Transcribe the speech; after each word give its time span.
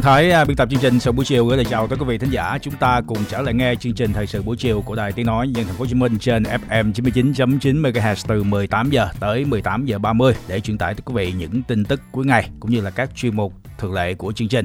Hoàng 0.00 0.14
Thái, 0.14 0.30
à, 0.30 0.44
biên 0.44 0.56
tập 0.56 0.68
chương 0.70 0.80
trình 0.80 1.00
Sự 1.00 1.12
buổi 1.12 1.24
chiều 1.24 1.46
gửi 1.46 1.56
lời 1.56 1.66
chào 1.70 1.88
tới 1.88 1.98
quý 1.98 2.04
vị 2.04 2.18
thính 2.18 2.30
giả. 2.30 2.58
Chúng 2.62 2.74
ta 2.74 3.00
cùng 3.06 3.18
trở 3.28 3.42
lại 3.42 3.54
nghe 3.54 3.74
chương 3.74 3.92
trình 3.92 4.12
Thời 4.12 4.26
sự 4.26 4.42
buổi 4.42 4.56
chiều 4.56 4.82
của 4.82 4.94
Đài 4.94 5.12
Tiếng 5.12 5.26
nói 5.26 5.48
nhân 5.48 5.64
thành 5.64 5.74
phố 5.74 5.78
Hồ 5.78 5.86
Chí 5.86 5.94
Minh 5.94 6.18
trên 6.18 6.42
FM 6.42 6.92
99.9 6.92 7.82
MHz 7.82 8.24
từ 8.28 8.42
18 8.42 8.90
giờ 8.90 9.08
tới 9.20 9.44
18 9.44 9.86
giờ 9.86 9.98
30 9.98 10.34
để 10.48 10.60
truyền 10.60 10.78
tải 10.78 10.94
tới 10.94 11.02
quý 11.04 11.14
vị 11.14 11.32
những 11.32 11.62
tin 11.62 11.84
tức 11.84 12.00
cuối 12.12 12.26
ngày 12.26 12.50
cũng 12.60 12.70
như 12.70 12.80
là 12.80 12.90
các 12.90 13.10
chuyên 13.14 13.36
mục 13.36 13.52
thường 13.78 13.94
lệ 13.94 14.14
của 14.14 14.32
chương 14.32 14.48
trình. 14.48 14.64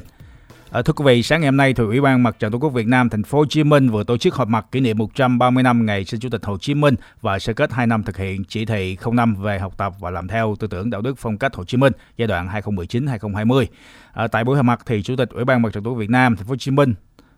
À, 0.72 0.82
thưa 0.82 0.94
quý 0.94 1.06
vị, 1.06 1.24
sáng 1.24 1.42
ngày 1.42 1.48
hôm 1.48 1.58
nay, 1.58 1.74
thì 1.74 1.84
ủy 1.84 2.02
ban 2.02 2.24
Mặt 2.24 2.40
trận 2.40 2.52
Tổ 2.52 2.58
quốc 2.58 2.70
Việt 2.70 2.88
Nam 2.88 3.10
thành 3.10 3.24
phố 3.24 3.38
Hồ 3.38 3.46
Chí 3.50 3.64
Minh 3.64 3.90
vừa 3.90 4.04
tổ 4.04 4.18
chức 4.18 4.36
họp 4.36 4.48
mặt 4.48 4.66
kỷ 4.72 4.80
niệm 4.80 4.98
130 4.98 5.64
năm 5.64 5.86
ngày 5.86 6.06
sinh 6.06 6.20
Chủ 6.20 6.30
tịch 6.30 6.46
Hồ 6.46 6.58
Chí 6.58 6.74
Minh 6.74 6.96
và 7.22 7.40
sơ 7.40 7.54
kết 7.54 7.74
2 7.74 7.88
năm 7.88 8.04
thực 8.04 8.18
hiện 8.18 8.44
chỉ 8.48 8.66
thị 8.66 8.98
05 9.12 9.36
về 9.36 9.60
học 9.60 9.78
tập 9.78 9.94
và 10.00 10.10
làm 10.10 10.28
theo 10.28 10.56
tư 10.60 10.68
tưởng 10.68 10.90
đạo 10.90 11.02
đức 11.02 11.18
phong 11.18 11.38
cách 11.38 11.56
Hồ 11.56 11.66
Chí 11.66 11.78
Minh 11.78 11.94
giai 12.18 12.28
đoạn 12.28 12.48
2019-2020. 12.48 13.66
À, 14.16 14.28
tại 14.28 14.44
buổi 14.44 14.56
họp 14.56 14.66
mặt 14.66 14.80
thì 14.86 15.04
Chủ 15.04 15.16
tịch 15.16 15.30
Ủy 15.30 15.46
ban 15.46 15.62
Mặt 15.62 15.74
trận 15.74 15.84
Tổ 15.84 15.90
quốc 15.90 15.98
Việt 15.98 16.10
Nam 16.10 16.36
thành 16.36 16.46
phố 16.46 16.50
Hồ 16.50 16.56
Chí 16.58 16.72
Minh 16.72 16.94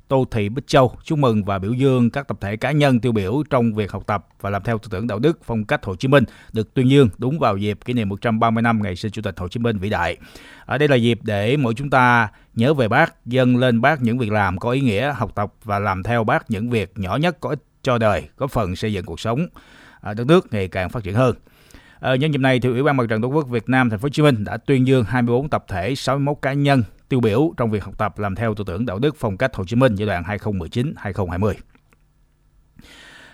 Tô 0.08 0.26
Thị 0.31 0.49
Bích 0.49 0.67
Châu 0.67 0.95
chúc 1.03 1.20
mừng 1.20 1.44
và 1.44 1.59
biểu 1.59 1.73
dương 1.73 2.09
các 2.09 2.27
tập 2.27 2.38
thể 2.41 2.58
cá 2.58 2.72
nhân 2.72 3.00
tiêu 3.00 3.12
biểu 3.12 3.44
trong 3.50 3.73
việc 3.73 3.91
học 3.91 4.03
tập 4.08 4.27
và 4.41 4.50
làm 4.50 4.63
theo 4.63 4.77
tư 4.77 4.88
tưởng 4.91 5.08
đạo 5.08 5.20
đức 5.20 5.40
phong 5.44 5.66
cách 5.66 5.86
Hồ 5.86 5.95
Chí 5.95 6.08
Minh 6.08 6.23
được 6.53 6.73
tuyên 6.73 6.90
dương 6.90 7.09
đúng 7.17 7.40
vào 7.40 7.58
dịp 7.58 7.77
kỷ 7.86 7.94
niệm 7.94 8.09
130 8.09 8.62
năm 8.62 8.84
ngày 8.84 8.95
sinh 8.95 9.12
Chủ 9.12 9.22
tịch 9.22 9.40
Hồ 9.40 9.48
Chí 9.48 9.59
Minh 9.59 9.77
vĩ 9.77 9.90
đại. 9.90 10.17
Ở 10.66 10.77
đây 10.77 10.88
là 10.88 10.95
dịp 10.95 11.20
để 11.23 11.58
mỗi 11.58 11.73
chúng 11.73 11.90
ta 11.90 12.30
nhớ 12.55 12.73
về 12.73 12.88
bác, 12.88 13.25
dâng 13.25 13.58
lên 13.58 13.81
bác 13.81 14.02
những 14.02 14.17
việc 14.17 14.31
làm 14.31 14.59
có 14.59 14.72
ý 14.72 14.81
nghĩa, 14.81 15.14
học 15.14 15.31
tập 15.36 15.53
và 15.64 15.80
làm 15.80 16.03
theo 16.03 16.23
bác 16.23 16.52
những 16.52 16.70
việc 16.70 16.94
nhỏ 16.95 17.16
nhất 17.16 17.38
có 17.39 17.50
ích 17.50 17.64
cho 17.84 17.98
đời, 17.98 18.30
góp 18.38 18.52
phần 18.52 18.75
xây 18.75 18.94
dựng 18.94 19.05
cuộc 19.05 19.20
sống 19.20 19.48
ờ, 20.02 20.14
đất 20.14 20.28
nước 20.28 20.53
ngày 20.53 20.67
càng 20.67 20.89
phát 20.89 21.03
triển 21.03 21.14
hơn. 21.14 21.36
À, 22.00 22.16
nhân 22.16 22.31
dịp 22.31 22.38
này 22.38 22.59
thì 22.59 22.70
Ủy 22.70 22.84
ban 22.84 22.98
Mặt 22.98 23.03
trận 23.09 23.22
Tổ 23.22 23.28
quốc 23.28 23.48
Việt 23.50 23.70
Nam 23.70 23.90
thành 23.90 24.00
phố 24.00 24.06
Hồ 24.06 24.09
Chí 24.09 24.22
Minh 24.22 24.44
đã 24.44 24.58
tuyên 24.58 24.88
dương 24.88 25.03
24 25.03 25.50
tập 25.50 25.66
thể, 25.67 25.95
61 25.95 26.38
cá 26.42 26.53
nhân 26.53 26.84
tiêu 27.09 27.20
biểu 27.20 27.53
trong 27.58 27.72
việc 27.72 27.84
học 27.84 27.98
tập 27.98 28.20
làm 28.20 28.36
theo 28.36 28.53
tư 28.56 28.64
tưởng 28.67 28.86
đạo 28.86 29.00
đức 29.00 29.16
phong 29.20 29.38
cách 29.38 29.56
Hồ 29.56 29.64
Chí 29.67 29.76
Minh 29.76 29.95
giai 29.95 30.08
đoạn 30.08 30.23
2019-2020. 30.23 31.53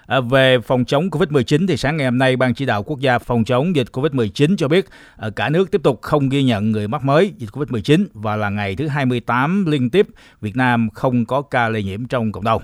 À, 0.06 0.16
ờ, 0.16 0.22
về 0.22 0.60
phòng 0.60 0.86
chống 0.86 1.10
Covid-19 1.10 1.68
thì 1.68 1.78
sáng 1.78 1.98
ngày 1.98 2.06
hôm 2.06 2.18
nay 2.18 2.36
Ban 2.36 2.54
chỉ 2.54 2.66
đạo 2.66 2.84
quốc 2.84 3.00
gia 3.00 3.20
phòng 3.20 3.44
chống 3.44 3.76
dịch 3.76 3.88
Covid-19 3.92 4.56
cho 4.58 4.68
biết 4.68 4.86
à, 5.18 5.30
cả 5.36 5.50
nước 5.50 5.72
tiếp 5.72 5.82
tục 5.84 6.02
không 6.02 6.30
ghi 6.30 6.44
nhận 6.44 6.72
người 6.72 6.88
mắc 6.88 7.04
mới 7.04 7.34
dịch 7.38 7.50
Covid-19 7.52 8.06
và 8.14 8.36
là 8.36 8.50
ngày 8.50 8.76
thứ 8.76 8.88
28 8.88 9.66
liên 9.66 9.90
tiếp 9.90 10.08
Việt 10.42 10.56
Nam 10.56 10.90
không 10.90 11.26
có 11.26 11.42
ca 11.42 11.70
lây 11.70 11.84
nhiễm 11.84 12.06
trong 12.06 12.32
cộng 12.32 12.44
đồng. 12.44 12.62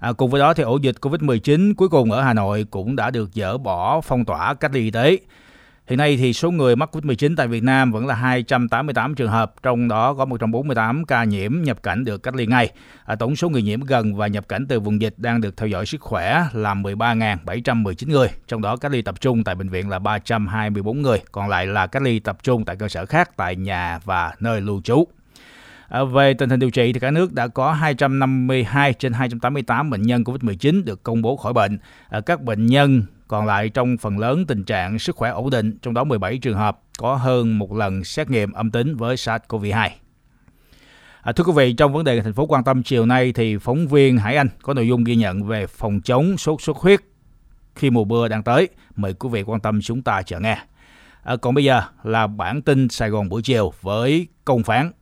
À, 0.00 0.12
cùng 0.12 0.30
với 0.30 0.40
đó 0.40 0.54
thì 0.54 0.62
ổ 0.62 0.76
dịch 0.76 0.96
Covid-19 1.00 1.74
cuối 1.74 1.88
cùng 1.88 2.12
ở 2.12 2.22
Hà 2.22 2.34
Nội 2.34 2.66
cũng 2.70 2.96
đã 2.96 3.10
được 3.10 3.30
dỡ 3.34 3.58
bỏ 3.58 4.00
phong 4.00 4.24
tỏa 4.24 4.54
cách 4.54 4.70
ly 4.74 4.80
y 4.80 4.90
tế. 4.90 5.18
Hiện 5.86 5.98
nay 5.98 6.16
thì 6.16 6.32
số 6.32 6.50
người 6.50 6.76
mắc 6.76 6.96
Covid-19 6.96 7.34
tại 7.36 7.48
Việt 7.48 7.62
Nam 7.62 7.92
vẫn 7.92 8.06
là 8.06 8.14
288 8.14 9.14
trường 9.14 9.30
hợp, 9.30 9.54
trong 9.62 9.88
đó 9.88 10.14
có 10.14 10.24
148 10.24 11.04
ca 11.04 11.24
nhiễm 11.24 11.62
nhập 11.62 11.82
cảnh 11.82 12.04
được 12.04 12.22
cách 12.22 12.34
ly 12.34 12.46
ngay. 12.46 12.72
À, 13.04 13.14
tổng 13.14 13.36
số 13.36 13.48
người 13.48 13.62
nhiễm 13.62 13.80
gần 13.80 14.16
và 14.16 14.26
nhập 14.26 14.48
cảnh 14.48 14.66
từ 14.66 14.80
vùng 14.80 15.00
dịch 15.00 15.14
đang 15.16 15.40
được 15.40 15.56
theo 15.56 15.68
dõi 15.68 15.86
sức 15.86 16.00
khỏe 16.00 16.44
là 16.52 16.74
13.719 16.74 18.10
người, 18.10 18.28
trong 18.48 18.62
đó 18.62 18.76
cách 18.76 18.92
ly 18.92 19.02
tập 19.02 19.20
trung 19.20 19.44
tại 19.44 19.54
bệnh 19.54 19.68
viện 19.68 19.88
là 19.88 19.98
324 19.98 21.02
người, 21.02 21.22
còn 21.32 21.48
lại 21.48 21.66
là 21.66 21.86
cách 21.86 22.02
ly 22.02 22.18
tập 22.18 22.38
trung 22.42 22.64
tại 22.64 22.76
cơ 22.76 22.88
sở 22.88 23.06
khác 23.06 23.36
tại 23.36 23.56
nhà 23.56 23.98
và 24.04 24.32
nơi 24.40 24.60
lưu 24.60 24.80
trú. 24.84 25.04
À, 25.88 26.04
về 26.04 26.34
tình 26.34 26.50
hình 26.50 26.60
điều 26.60 26.70
trị 26.70 26.92
thì 26.92 27.00
cả 27.00 27.10
nước 27.10 27.32
đã 27.32 27.48
có 27.48 27.72
252 27.72 28.92
trên 28.92 29.12
288 29.12 29.90
bệnh 29.90 30.02
nhân 30.02 30.22
COVID-19 30.22 30.84
được 30.84 31.02
công 31.02 31.22
bố 31.22 31.36
khỏi 31.36 31.52
bệnh. 31.52 31.78
À, 32.08 32.20
các 32.20 32.42
bệnh 32.42 32.66
nhân 32.66 33.02
còn 33.28 33.46
lại 33.46 33.68
trong 33.68 33.96
phần 33.96 34.18
lớn 34.18 34.46
tình 34.46 34.64
trạng 34.64 34.98
sức 34.98 35.16
khỏe 35.16 35.30
ổn 35.30 35.50
định, 35.50 35.78
trong 35.82 35.94
đó 35.94 36.04
17 36.04 36.38
trường 36.38 36.56
hợp 36.56 36.80
có 36.98 37.14
hơn 37.14 37.58
một 37.58 37.72
lần 37.72 38.04
xét 38.04 38.30
nghiệm 38.30 38.52
âm 38.52 38.70
tính 38.70 38.96
với 38.96 39.16
SARS-CoV-2. 39.16 39.88
À, 41.22 41.32
thưa 41.32 41.44
quý 41.44 41.52
vị, 41.56 41.72
trong 41.72 41.92
vấn 41.92 42.04
đề 42.04 42.20
thành 42.20 42.32
phố 42.32 42.46
quan 42.46 42.64
tâm 42.64 42.82
chiều 42.82 43.06
nay 43.06 43.32
thì 43.32 43.58
phóng 43.58 43.88
viên 43.88 44.18
Hải 44.18 44.36
Anh 44.36 44.48
có 44.62 44.74
nội 44.74 44.88
dung 44.88 45.04
ghi 45.04 45.16
nhận 45.16 45.44
về 45.44 45.66
phòng 45.66 46.00
chống 46.00 46.38
sốt 46.38 46.62
xuất 46.62 46.76
huyết 46.76 47.00
khi 47.74 47.90
mùa 47.90 48.04
mưa 48.04 48.28
đang 48.28 48.42
tới. 48.42 48.68
Mời 48.96 49.14
quý 49.14 49.28
vị 49.32 49.42
quan 49.42 49.60
tâm 49.60 49.80
chúng 49.82 50.02
ta 50.02 50.22
chờ 50.22 50.40
nghe. 50.40 50.58
À, 51.22 51.36
còn 51.36 51.54
bây 51.54 51.64
giờ 51.64 51.82
là 52.02 52.26
bản 52.26 52.62
tin 52.62 52.88
Sài 52.88 53.10
Gòn 53.10 53.28
buổi 53.28 53.42
chiều 53.42 53.72
với 53.82 54.26
công 54.44 54.62
phán. 54.62 54.92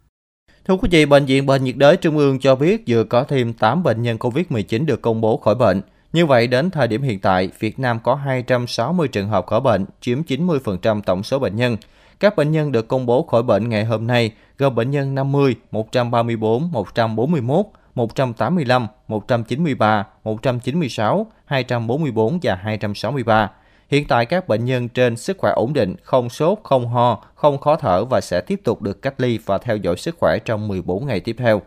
Thưa 0.69 0.77
quý 0.77 0.89
vị, 0.91 1.07
Bệnh 1.07 1.25
viện 1.25 1.47
Bệnh 1.47 1.65
nhiệt 1.65 1.77
đới 1.77 1.97
Trung 1.97 2.19
ương 2.19 2.39
cho 2.39 2.57
biết 2.57 2.85
vừa 2.87 3.05
có 3.05 3.25
thêm 3.25 3.53
8 3.53 3.83
bệnh 3.83 4.03
nhân 4.03 4.17
COVID-19 4.17 4.87
được 4.87 5.03
công 5.03 5.21
bố 5.21 5.37
khỏi 5.37 5.55
bệnh. 5.55 5.81
Như 6.13 6.27
vậy, 6.27 6.47
đến 6.47 6.71
thời 6.71 6.89
điểm 6.89 7.03
hiện 7.03 7.21
tại, 7.21 7.51
Việt 7.59 7.79
Nam 7.79 7.99
có 8.03 8.15
260 8.15 9.09
trường 9.09 9.29
hợp 9.29 9.47
khỏi 9.47 9.61
bệnh, 9.61 9.85
chiếm 10.01 10.23
90% 10.23 11.01
tổng 11.03 11.23
số 11.23 11.39
bệnh 11.39 11.57
nhân. 11.57 11.77
Các 12.21 12.37
bệnh 12.37 12.53
nhân 12.53 12.73
được 12.73 12.89
công 12.89 13.07
bố 13.07 13.23
khỏi 13.23 13.43
bệnh 13.43 13.69
ngày 13.69 13.85
hôm 13.85 14.07
nay 14.07 14.31
gồm 14.59 14.75
bệnh 14.75 14.91
nhân 14.91 15.15
50, 15.15 15.55
134, 15.71 16.73
141, 16.73 17.67
185, 17.95 18.87
193, 19.09 20.07
196, 20.25 21.27
244 21.45 22.39
và 22.43 22.55
263. 22.55 23.51
Hiện 23.89 24.07
tại 24.09 24.27
các 24.27 24.49
bệnh 24.49 24.65
nhân 24.65 24.89
trên 24.89 25.17
sức 25.17 25.39
khỏe 25.39 25.53
ổn 25.53 25.73
định, 25.73 25.95
không 26.03 26.29
sốt, 26.29 26.59
không 26.63 26.89
ho, 26.89 27.25
không 27.35 27.59
khó 27.59 27.77
thở 27.77 28.05
và 28.05 28.21
sẽ 28.21 28.41
tiếp 28.41 28.61
tục 28.65 28.83
được 28.83 29.03
cách 29.03 29.15
ly 29.21 29.39
và 29.47 29.59
theo 29.59 29.77
dõi 29.77 29.97
sức 29.97 30.17
khỏe 30.21 30.39
trong 30.45 30.69
14 30.69 31.07
ngày 31.07 31.21
tiếp 31.21 31.37
theo. 31.39 31.63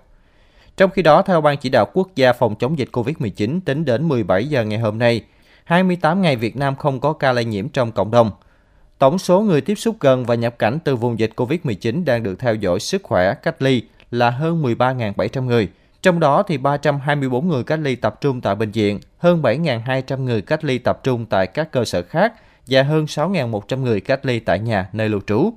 Trong 0.78 0.90
khi 0.90 1.02
đó, 1.02 1.22
theo 1.22 1.42
Ban 1.42 1.58
chỉ 1.58 1.70
đạo 1.70 1.86
quốc 1.94 2.10
gia 2.16 2.34
phòng 2.34 2.56
chống 2.56 2.78
dịch 2.78 2.90
COVID-19 2.92 3.60
tính 3.66 3.86
đến 3.86 4.08
17 4.08 4.48
giờ 4.48 4.64
ngày 4.64 4.80
hôm 4.80 5.00
nay, 5.00 5.22
28 5.64 6.22
ngày 6.22 6.36
Việt 6.36 6.58
Nam 6.58 6.76
không 6.76 7.00
có 7.00 7.14
ca 7.14 7.32
lây 7.32 7.46
nhiễm 7.46 7.70
trong 7.70 7.92
cộng 7.92 8.12
đồng. 8.12 8.32
Tổng 8.98 9.20
số 9.20 9.42
người 9.42 9.62
tiếp 9.62 9.76
xúc 9.76 9.96
gần 10.00 10.26
và 10.26 10.36
nhập 10.36 10.60
cảnh 10.60 10.80
từ 10.84 10.96
vùng 10.96 11.20
dịch 11.20 11.32
COVID-19 11.36 12.06
đang 12.06 12.24
được 12.24 12.40
theo 12.40 12.56
dõi 12.56 12.80
sức 12.80 13.04
khỏe 13.04 13.34
cách 13.34 13.62
ly 13.62 13.84
là 14.12 14.30
hơn 14.30 14.64
13.700 14.64 15.44
người. 15.44 15.68
Trong 16.02 16.20
đó 16.20 16.44
thì 16.44 16.58
324 16.58 17.48
người 17.48 17.64
cách 17.64 17.80
ly 17.80 17.96
tập 17.96 18.22
trung 18.22 18.42
tại 18.42 18.56
bệnh 18.56 18.72
viện, 18.72 19.00
hơn 19.18 19.42
7.200 19.42 20.18
người 20.18 20.42
cách 20.42 20.64
ly 20.64 20.78
tập 20.78 21.00
trung 21.04 21.26
tại 21.26 21.48
các 21.48 21.72
cơ 21.72 21.86
sở 21.86 22.02
khác 22.02 22.34
và 22.68 22.84
hơn 22.84 23.06
6.100 23.06 23.82
người 23.82 24.02
cách 24.02 24.26
ly 24.26 24.40
tại 24.40 24.60
nhà 24.60 24.90
nơi 24.94 25.10
lưu 25.10 25.22
trú. 25.28 25.54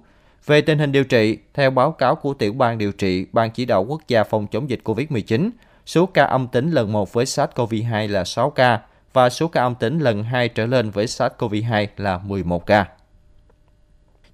Về 0.47 0.61
tình 0.61 0.79
hình 0.79 0.93
điều 0.93 1.05
trị, 1.05 1.39
theo 1.55 1.71
báo 1.71 1.93
cáo 1.93 2.15
của 2.15 2.35
tiểu 2.35 2.53
ban 2.53 2.79
điều 2.79 2.93
trị 2.93 3.27
Ban 3.33 3.51
chỉ 3.51 3.65
đạo 3.65 3.85
quốc 3.85 4.03
gia 4.09 4.25
phòng 4.25 4.47
chống 4.47 4.71
dịch 4.71 4.81
COVID-19, 4.85 5.51
số 5.87 6.07
ca 6.07 6.25
âm 6.25 6.49
tính 6.49 6.71
lần 6.71 6.93
1 6.93 7.13
với 7.13 7.25
SARS-CoV-2 7.25 8.11
là 8.11 8.25
6 8.25 8.51
ca 8.51 8.81
và 9.13 9.31
số 9.31 9.49
ca 9.49 9.63
âm 9.63 9.75
tính 9.75 9.99
lần 9.99 10.25
2 10.25 10.49
trở 10.49 10.67
lên 10.67 10.91
với 10.91 11.07
SARS-CoV-2 11.07 11.87
là 11.97 12.19
11 12.19 12.67
ca. 12.67 12.87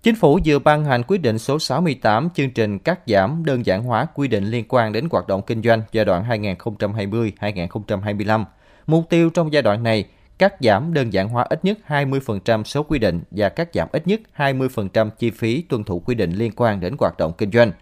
Chính 0.02 0.14
phủ 0.14 0.38
vừa 0.44 0.58
ban 0.58 0.84
hành 0.84 1.02
quyết 1.06 1.22
định 1.22 1.38
số 1.38 1.58
68 1.58 2.28
chương 2.34 2.50
trình 2.50 2.78
cắt 2.78 3.00
giảm 3.06 3.44
đơn 3.44 3.66
giản 3.66 3.82
hóa 3.82 4.06
quy 4.14 4.28
định 4.28 4.44
liên 4.44 4.64
quan 4.68 4.92
đến 4.92 5.08
hoạt 5.10 5.28
động 5.28 5.42
kinh 5.46 5.62
doanh 5.62 5.82
giai 5.92 6.04
đoạn 6.04 6.24
2020-2025. 6.28 8.44
Mục 8.86 9.04
tiêu 9.08 9.30
trong 9.30 9.52
giai 9.52 9.62
đoạn 9.62 9.82
này 9.82 10.04
cắt 10.38 10.54
giảm 10.60 10.94
đơn 10.94 11.12
giản 11.12 11.28
hóa 11.28 11.46
ít 11.50 11.64
nhất 11.64 11.78
20% 11.88 12.64
số 12.64 12.82
quy 12.82 12.98
định 12.98 13.22
và 13.30 13.48
cắt 13.48 13.68
giảm 13.74 13.88
ít 13.92 14.06
nhất 14.06 14.20
20% 14.36 15.10
chi 15.10 15.30
phí 15.30 15.62
tuân 15.62 15.84
thủ 15.84 16.00
quy 16.00 16.14
định 16.14 16.32
liên 16.32 16.52
quan 16.56 16.80
đến 16.80 16.94
hoạt 16.98 17.18
động 17.18 17.32
kinh 17.38 17.50
doanh. 17.50 17.72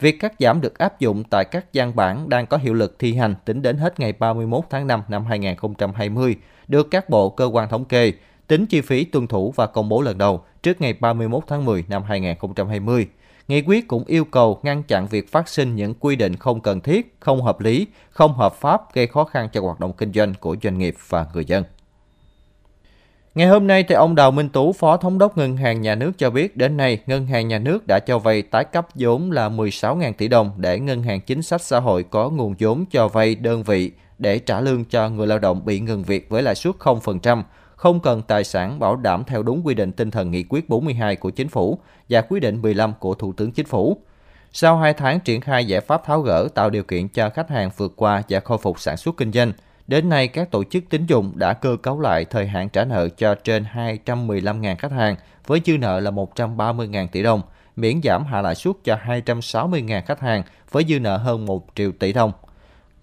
Việc 0.00 0.20
cắt 0.20 0.32
giảm 0.38 0.60
được 0.60 0.78
áp 0.78 1.00
dụng 1.00 1.24
tại 1.30 1.44
các 1.44 1.66
văn 1.74 1.96
bản 1.96 2.28
đang 2.28 2.46
có 2.46 2.56
hiệu 2.56 2.74
lực 2.74 2.98
thi 2.98 3.14
hành 3.14 3.34
tính 3.44 3.62
đến 3.62 3.76
hết 3.76 4.00
ngày 4.00 4.12
31 4.12 4.64
tháng 4.70 4.86
5 4.86 5.02
năm 5.08 5.24
2020, 5.24 6.36
được 6.68 6.90
các 6.90 7.10
bộ 7.10 7.28
cơ 7.28 7.44
quan 7.44 7.68
thống 7.68 7.84
kê, 7.84 8.12
tính 8.50 8.66
chi 8.66 8.80
phí 8.80 9.04
tuân 9.04 9.26
thủ 9.26 9.52
và 9.56 9.66
công 9.66 9.88
bố 9.88 10.02
lần 10.02 10.18
đầu 10.18 10.44
trước 10.62 10.80
ngày 10.80 10.92
31 10.92 11.42
tháng 11.46 11.64
10 11.64 11.84
năm 11.88 12.02
2020. 12.02 13.08
Nghị 13.48 13.62
quyết 13.62 13.88
cũng 13.88 14.04
yêu 14.06 14.24
cầu 14.24 14.60
ngăn 14.62 14.82
chặn 14.82 15.06
việc 15.06 15.32
phát 15.32 15.48
sinh 15.48 15.76
những 15.76 15.94
quy 15.94 16.16
định 16.16 16.36
không 16.36 16.60
cần 16.60 16.80
thiết, 16.80 17.16
không 17.20 17.42
hợp 17.42 17.60
lý, 17.60 17.86
không 18.10 18.34
hợp 18.34 18.54
pháp 18.54 18.94
gây 18.94 19.06
khó 19.06 19.24
khăn 19.24 19.48
cho 19.52 19.60
hoạt 19.60 19.80
động 19.80 19.92
kinh 19.92 20.12
doanh 20.12 20.34
của 20.40 20.56
doanh 20.62 20.78
nghiệp 20.78 20.94
và 21.08 21.26
người 21.34 21.44
dân. 21.44 21.64
Ngày 23.34 23.48
hôm 23.48 23.66
nay, 23.66 23.82
thì 23.88 23.94
ông 23.94 24.14
Đào 24.14 24.30
Minh 24.30 24.48
Tú, 24.48 24.72
Phó 24.72 24.96
Thống 24.96 25.18
đốc 25.18 25.38
Ngân 25.38 25.56
hàng 25.56 25.80
Nhà 25.80 25.94
nước 25.94 26.12
cho 26.18 26.30
biết, 26.30 26.56
đến 26.56 26.76
nay, 26.76 26.98
Ngân 27.06 27.26
hàng 27.26 27.48
Nhà 27.48 27.58
nước 27.58 27.86
đã 27.88 27.98
cho 28.06 28.18
vay 28.18 28.42
tái 28.42 28.64
cấp 28.64 28.86
vốn 28.94 29.32
là 29.32 29.48
16.000 29.48 30.12
tỷ 30.12 30.28
đồng 30.28 30.52
để 30.56 30.78
Ngân 30.78 31.02
hàng 31.02 31.20
Chính 31.20 31.42
sách 31.42 31.62
Xã 31.62 31.80
hội 31.80 32.02
có 32.02 32.30
nguồn 32.30 32.54
vốn 32.58 32.84
cho 32.90 33.08
vay 33.08 33.34
đơn 33.34 33.62
vị 33.62 33.92
để 34.18 34.38
trả 34.38 34.60
lương 34.60 34.84
cho 34.84 35.08
người 35.08 35.26
lao 35.26 35.38
động 35.38 35.64
bị 35.64 35.80
ngừng 35.80 36.02
việc 36.02 36.28
với 36.28 36.42
lãi 36.42 36.54
suất 36.54 36.74
0%, 36.78 37.42
không 37.80 38.00
cần 38.00 38.22
tài 38.22 38.44
sản 38.44 38.78
bảo 38.78 38.96
đảm 38.96 39.24
theo 39.26 39.42
đúng 39.42 39.66
quy 39.66 39.74
định 39.74 39.92
tinh 39.92 40.10
thần 40.10 40.30
nghị 40.30 40.44
quyết 40.48 40.68
42 40.68 41.16
của 41.16 41.30
Chính 41.30 41.48
phủ 41.48 41.78
và 42.08 42.20
quyết 42.20 42.40
định 42.40 42.62
15 42.62 42.92
của 42.98 43.14
Thủ 43.14 43.32
tướng 43.32 43.52
Chính 43.52 43.66
phủ. 43.66 43.96
Sau 44.52 44.76
2 44.76 44.94
tháng 44.94 45.20
triển 45.20 45.40
khai 45.40 45.64
giải 45.64 45.80
pháp 45.80 46.04
tháo 46.04 46.20
gỡ 46.20 46.48
tạo 46.54 46.70
điều 46.70 46.82
kiện 46.82 47.08
cho 47.08 47.30
khách 47.30 47.50
hàng 47.50 47.70
vượt 47.76 47.92
qua 47.96 48.22
và 48.28 48.40
khôi 48.40 48.58
phục 48.58 48.80
sản 48.80 48.96
xuất 48.96 49.16
kinh 49.16 49.32
doanh, 49.32 49.52
Đến 49.86 50.08
nay, 50.08 50.28
các 50.28 50.50
tổ 50.50 50.64
chức 50.64 50.84
tín 50.90 51.06
dụng 51.06 51.32
đã 51.34 51.52
cơ 51.52 51.76
cấu 51.82 52.00
lại 52.00 52.24
thời 52.24 52.46
hạn 52.46 52.68
trả 52.68 52.84
nợ 52.84 53.08
cho 53.08 53.34
trên 53.34 53.64
215.000 53.74 54.76
khách 54.76 54.92
hàng 54.92 55.16
với 55.46 55.60
dư 55.64 55.78
nợ 55.78 56.00
là 56.00 56.10
130.000 56.10 57.08
tỷ 57.08 57.22
đồng, 57.22 57.42
miễn 57.76 58.00
giảm 58.04 58.24
hạ 58.24 58.42
lãi 58.42 58.54
suất 58.54 58.76
cho 58.84 58.98
260.000 59.06 60.02
khách 60.02 60.20
hàng 60.20 60.42
với 60.70 60.84
dư 60.88 61.00
nợ 61.00 61.16
hơn 61.16 61.46
1 61.46 61.66
triệu 61.74 61.92
tỷ 61.92 62.12
đồng. 62.12 62.32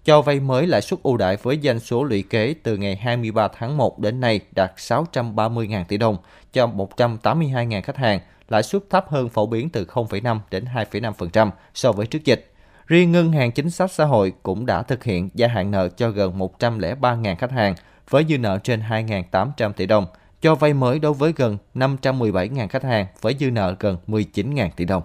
Cho 0.08 0.22
vay 0.22 0.40
mới 0.40 0.66
lãi 0.66 0.82
suất 0.82 1.00
ưu 1.02 1.16
đãi 1.16 1.36
với 1.36 1.58
doanh 1.62 1.80
số 1.80 2.04
lũy 2.04 2.22
kế 2.22 2.54
từ 2.62 2.76
ngày 2.76 2.96
23 2.96 3.48
tháng 3.48 3.76
1 3.76 3.98
đến 3.98 4.20
nay 4.20 4.40
đạt 4.54 4.72
630.000 4.76 5.84
tỷ 5.84 5.96
đồng 5.96 6.16
cho 6.52 6.66
182.000 6.66 7.82
khách 7.82 7.96
hàng, 7.96 8.20
lãi 8.48 8.62
suất 8.62 8.82
thấp 8.90 9.08
hơn 9.08 9.28
phổ 9.28 9.46
biến 9.46 9.70
từ 9.70 9.84
0,5 9.84 10.38
đến 10.50 10.64
2,5% 10.74 11.50
so 11.74 11.92
với 11.92 12.06
trước 12.06 12.24
dịch. 12.24 12.52
Riêng 12.86 13.12
Ngân 13.12 13.32
hàng 13.32 13.52
Chính 13.52 13.70
sách 13.70 13.92
Xã 13.92 14.04
hội 14.04 14.32
cũng 14.42 14.66
đã 14.66 14.82
thực 14.82 15.04
hiện 15.04 15.30
gia 15.34 15.48
hạn 15.48 15.70
nợ 15.70 15.88
cho 15.88 16.10
gần 16.10 16.38
103.000 16.38 17.36
khách 17.36 17.52
hàng 17.52 17.74
với 18.10 18.24
dư 18.28 18.38
nợ 18.38 18.58
trên 18.64 18.80
2.800 18.80 19.72
tỷ 19.72 19.86
đồng, 19.86 20.06
cho 20.42 20.54
vay 20.54 20.74
mới 20.74 20.98
đối 20.98 21.12
với 21.12 21.32
gần 21.36 21.58
517.000 21.74 22.68
khách 22.68 22.84
hàng 22.84 23.06
với 23.20 23.36
dư 23.40 23.50
nợ 23.50 23.76
gần 23.80 23.96
19.000 24.06 24.68
tỷ 24.76 24.84
đồng. 24.84 25.02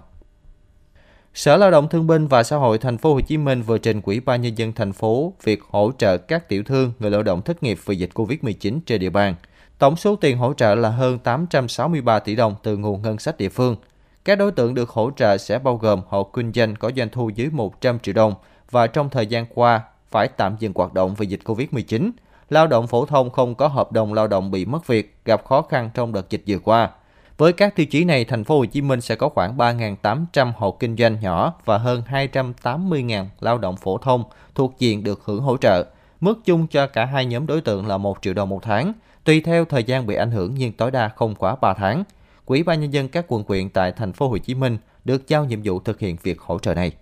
Sở 1.34 1.56
Lao 1.56 1.70
động 1.70 1.88
Thương 1.88 2.06
binh 2.06 2.26
và 2.26 2.42
Xã 2.42 2.56
hội 2.56 2.78
Thành 2.78 2.98
phố 2.98 3.14
Hồ 3.14 3.20
Chí 3.20 3.36
Minh 3.36 3.62
vừa 3.62 3.78
trình 3.78 4.00
Ủy 4.04 4.20
ban 4.20 4.42
nhân 4.42 4.58
dân 4.58 4.72
thành 4.72 4.92
phố 4.92 5.32
việc 5.42 5.62
hỗ 5.70 5.92
trợ 5.98 6.16
các 6.16 6.48
tiểu 6.48 6.62
thương, 6.62 6.92
người 6.98 7.10
lao 7.10 7.22
động 7.22 7.42
thất 7.42 7.62
nghiệp 7.62 7.78
vì 7.84 7.96
dịch 7.96 8.10
Covid-19 8.14 8.78
trên 8.86 9.00
địa 9.00 9.10
bàn. 9.10 9.34
Tổng 9.78 9.96
số 9.96 10.16
tiền 10.16 10.38
hỗ 10.38 10.54
trợ 10.54 10.74
là 10.74 10.88
hơn 10.88 11.18
863 11.18 12.18
tỷ 12.18 12.36
đồng 12.36 12.54
từ 12.62 12.76
nguồn 12.76 13.02
ngân 13.02 13.18
sách 13.18 13.38
địa 13.38 13.48
phương. 13.48 13.76
Các 14.24 14.38
đối 14.38 14.52
tượng 14.52 14.74
được 14.74 14.90
hỗ 14.90 15.10
trợ 15.16 15.38
sẽ 15.38 15.58
bao 15.58 15.76
gồm 15.76 16.00
hộ 16.08 16.24
kinh 16.24 16.52
doanh 16.52 16.76
có 16.76 16.90
doanh 16.96 17.08
thu 17.08 17.30
dưới 17.34 17.50
100 17.50 17.98
triệu 17.98 18.14
đồng 18.14 18.34
và 18.70 18.86
trong 18.86 19.10
thời 19.10 19.26
gian 19.26 19.46
qua 19.54 19.82
phải 20.10 20.28
tạm 20.28 20.56
dừng 20.58 20.72
hoạt 20.74 20.94
động 20.94 21.14
vì 21.14 21.26
dịch 21.26 21.40
Covid-19, 21.44 22.10
lao 22.50 22.66
động 22.66 22.86
phổ 22.86 23.06
thông 23.06 23.30
không 23.30 23.54
có 23.54 23.68
hợp 23.68 23.92
đồng 23.92 24.14
lao 24.14 24.26
động 24.26 24.50
bị 24.50 24.64
mất 24.64 24.86
việc, 24.86 25.16
gặp 25.24 25.44
khó 25.44 25.62
khăn 25.62 25.90
trong 25.94 26.12
đợt 26.12 26.30
dịch 26.30 26.42
vừa 26.46 26.58
qua. 26.58 26.90
Với 27.38 27.52
các 27.52 27.76
tiêu 27.76 27.86
chí 27.86 28.04
này, 28.04 28.24
thành 28.24 28.44
phố 28.44 28.58
Hồ 28.58 28.64
Chí 28.64 28.80
Minh 28.80 29.00
sẽ 29.00 29.14
có 29.14 29.28
khoảng 29.28 29.56
3.800 29.56 30.52
hộ 30.56 30.72
kinh 30.72 30.96
doanh 30.96 31.20
nhỏ 31.20 31.54
và 31.64 31.78
hơn 31.78 32.02
280.000 32.10 33.26
lao 33.40 33.58
động 33.58 33.76
phổ 33.76 33.98
thông 33.98 34.24
thuộc 34.54 34.74
diện 34.78 35.04
được 35.04 35.20
hưởng 35.24 35.42
hỗ 35.42 35.56
trợ. 35.56 35.84
Mức 36.20 36.38
chung 36.44 36.66
cho 36.66 36.86
cả 36.86 37.04
hai 37.04 37.26
nhóm 37.26 37.46
đối 37.46 37.60
tượng 37.60 37.86
là 37.86 37.98
1 37.98 38.18
triệu 38.22 38.34
đồng 38.34 38.48
một 38.48 38.62
tháng, 38.62 38.92
tùy 39.24 39.40
theo 39.40 39.64
thời 39.64 39.84
gian 39.84 40.06
bị 40.06 40.14
ảnh 40.14 40.30
hưởng 40.30 40.54
nhưng 40.54 40.72
tối 40.72 40.90
đa 40.90 41.08
không 41.08 41.34
quá 41.34 41.56
3 41.60 41.74
tháng. 41.74 42.04
Quỹ 42.44 42.62
ban 42.62 42.80
nhân 42.80 42.92
dân 42.92 43.08
các 43.08 43.24
quận 43.28 43.44
huyện 43.48 43.70
tại 43.70 43.92
thành 43.92 44.12
phố 44.12 44.28
Hồ 44.28 44.38
Chí 44.38 44.54
Minh 44.54 44.78
được 45.04 45.28
giao 45.28 45.44
nhiệm 45.44 45.60
vụ 45.64 45.80
thực 45.80 45.98
hiện 45.98 46.16
việc 46.22 46.40
hỗ 46.40 46.58
trợ 46.58 46.74
này. 46.74 46.92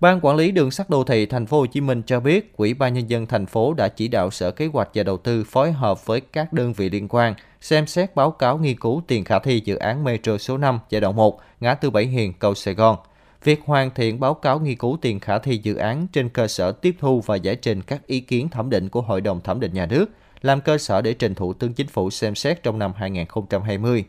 Ban 0.00 0.20
quản 0.22 0.36
lý 0.36 0.50
đường 0.50 0.70
sắt 0.70 0.90
đô 0.90 1.04
thị 1.04 1.26
thành 1.26 1.46
phố 1.46 1.58
Hồ 1.58 1.66
Chí 1.66 1.80
Minh 1.80 2.02
cho 2.06 2.20
biết, 2.20 2.56
Ủy 2.56 2.74
ban 2.74 2.94
nhân 2.94 3.10
dân 3.10 3.26
thành 3.26 3.46
phố 3.46 3.74
đã 3.74 3.88
chỉ 3.88 4.08
đạo 4.08 4.30
Sở 4.30 4.50
Kế 4.50 4.66
hoạch 4.66 4.88
và 4.94 5.02
Đầu 5.02 5.16
tư 5.16 5.44
phối 5.44 5.72
hợp 5.72 6.06
với 6.06 6.20
các 6.20 6.52
đơn 6.52 6.72
vị 6.72 6.90
liên 6.90 7.08
quan 7.08 7.34
xem 7.60 7.86
xét 7.86 8.14
báo 8.14 8.30
cáo 8.30 8.58
nghiên 8.58 8.80
cứu 8.80 9.02
tiền 9.06 9.24
khả 9.24 9.38
thi 9.38 9.62
dự 9.64 9.76
án 9.76 10.04
Metro 10.04 10.38
số 10.38 10.58
5 10.58 10.78
giai 10.90 11.00
đoạn 11.00 11.16
1, 11.16 11.40
ngã 11.60 11.74
tư 11.74 11.90
Bảy 11.90 12.06
Hiền, 12.06 12.32
cầu 12.32 12.54
Sài 12.54 12.74
Gòn. 12.74 12.96
Việc 13.44 13.60
hoàn 13.64 13.90
thiện 13.94 14.20
báo 14.20 14.34
cáo 14.34 14.60
nghiên 14.60 14.78
cứu 14.78 14.98
tiền 15.00 15.20
khả 15.20 15.38
thi 15.38 15.60
dự 15.62 15.74
án 15.74 16.06
trên 16.12 16.28
cơ 16.28 16.48
sở 16.48 16.72
tiếp 16.72 16.96
thu 17.00 17.20
và 17.20 17.36
giải 17.36 17.56
trình 17.56 17.82
các 17.82 18.06
ý 18.06 18.20
kiến 18.20 18.48
thẩm 18.48 18.70
định 18.70 18.88
của 18.88 19.02
Hội 19.02 19.20
đồng 19.20 19.40
thẩm 19.40 19.60
định 19.60 19.74
nhà 19.74 19.86
nước, 19.86 20.06
làm 20.42 20.60
cơ 20.60 20.78
sở 20.78 21.02
để 21.02 21.14
trình 21.14 21.34
Thủ 21.34 21.52
tướng 21.52 21.72
Chính 21.72 21.88
phủ 21.88 22.10
xem 22.10 22.34
xét 22.34 22.62
trong 22.62 22.78
năm 22.78 22.92
2020. 22.96 24.04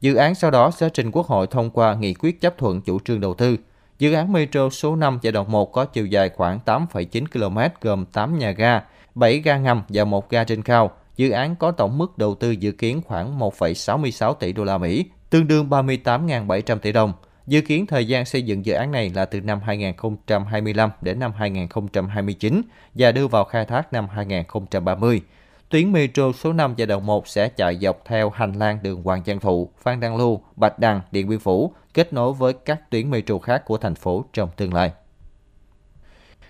Dự 0.00 0.14
án 0.14 0.34
sau 0.34 0.50
đó 0.50 0.70
sẽ 0.70 0.88
trình 0.88 1.10
Quốc 1.10 1.26
hội 1.26 1.46
thông 1.46 1.70
qua 1.70 1.94
nghị 1.94 2.14
quyết 2.14 2.40
chấp 2.40 2.58
thuận 2.58 2.80
chủ 2.80 2.98
trương 3.04 3.20
đầu 3.20 3.34
tư. 3.34 3.56
Dự 3.98 4.12
án 4.12 4.32
Metro 4.32 4.70
số 4.70 4.96
5 4.96 5.18
giai 5.22 5.32
đoạn 5.32 5.52
1 5.52 5.72
có 5.72 5.84
chiều 5.84 6.06
dài 6.06 6.28
khoảng 6.28 6.58
8,9 6.64 7.26
km 7.26 7.58
gồm 7.80 8.04
8 8.06 8.38
nhà 8.38 8.50
ga, 8.50 8.80
7 9.14 9.38
ga 9.38 9.58
ngầm 9.58 9.82
và 9.88 10.04
một 10.04 10.30
ga 10.30 10.44
trên 10.44 10.62
cao. 10.62 10.90
Dự 11.16 11.30
án 11.30 11.56
có 11.56 11.70
tổng 11.70 11.98
mức 11.98 12.18
đầu 12.18 12.34
tư 12.34 12.50
dự 12.50 12.72
kiến 12.72 13.00
khoảng 13.06 13.38
1,66 13.38 14.34
tỷ 14.34 14.52
đô 14.52 14.64
la 14.64 14.78
Mỹ, 14.78 15.04
tương 15.30 15.48
đương 15.48 15.68
38.700 15.68 16.78
tỷ 16.78 16.92
đồng. 16.92 17.12
Dự 17.46 17.60
kiến 17.60 17.86
thời 17.86 18.08
gian 18.08 18.24
xây 18.24 18.42
dựng 18.42 18.66
dự 18.66 18.72
án 18.72 18.92
này 18.92 19.10
là 19.14 19.24
từ 19.24 19.40
năm 19.40 19.60
2025 19.64 20.90
đến 21.00 21.18
năm 21.18 21.32
2029 21.38 22.62
và 22.94 23.12
đưa 23.12 23.26
vào 23.26 23.44
khai 23.44 23.64
thác 23.64 23.92
năm 23.92 24.08
2030. 24.08 25.20
Tuyến 25.68 25.92
metro 25.92 26.32
số 26.32 26.52
5 26.52 26.74
giai 26.76 26.86
đoạn 26.86 27.06
1 27.06 27.28
sẽ 27.28 27.48
chạy 27.48 27.76
dọc 27.76 28.02
theo 28.04 28.30
hành 28.30 28.52
lang 28.52 28.78
đường 28.82 29.02
Hoàng 29.02 29.22
Văn 29.26 29.40
Thụ, 29.40 29.70
Phan 29.78 30.00
Đăng 30.00 30.16
Lưu, 30.16 30.40
Bạch 30.56 30.78
Đằng, 30.78 31.00
Điện 31.10 31.28
Biên 31.28 31.38
Phủ, 31.38 31.72
kết 31.94 32.12
nối 32.12 32.32
với 32.32 32.52
các 32.52 32.90
tuyến 32.90 33.10
metro 33.10 33.38
khác 33.38 33.64
của 33.64 33.78
thành 33.78 33.94
phố 33.94 34.24
trong 34.32 34.48
tương 34.56 34.74
lai. 34.74 34.92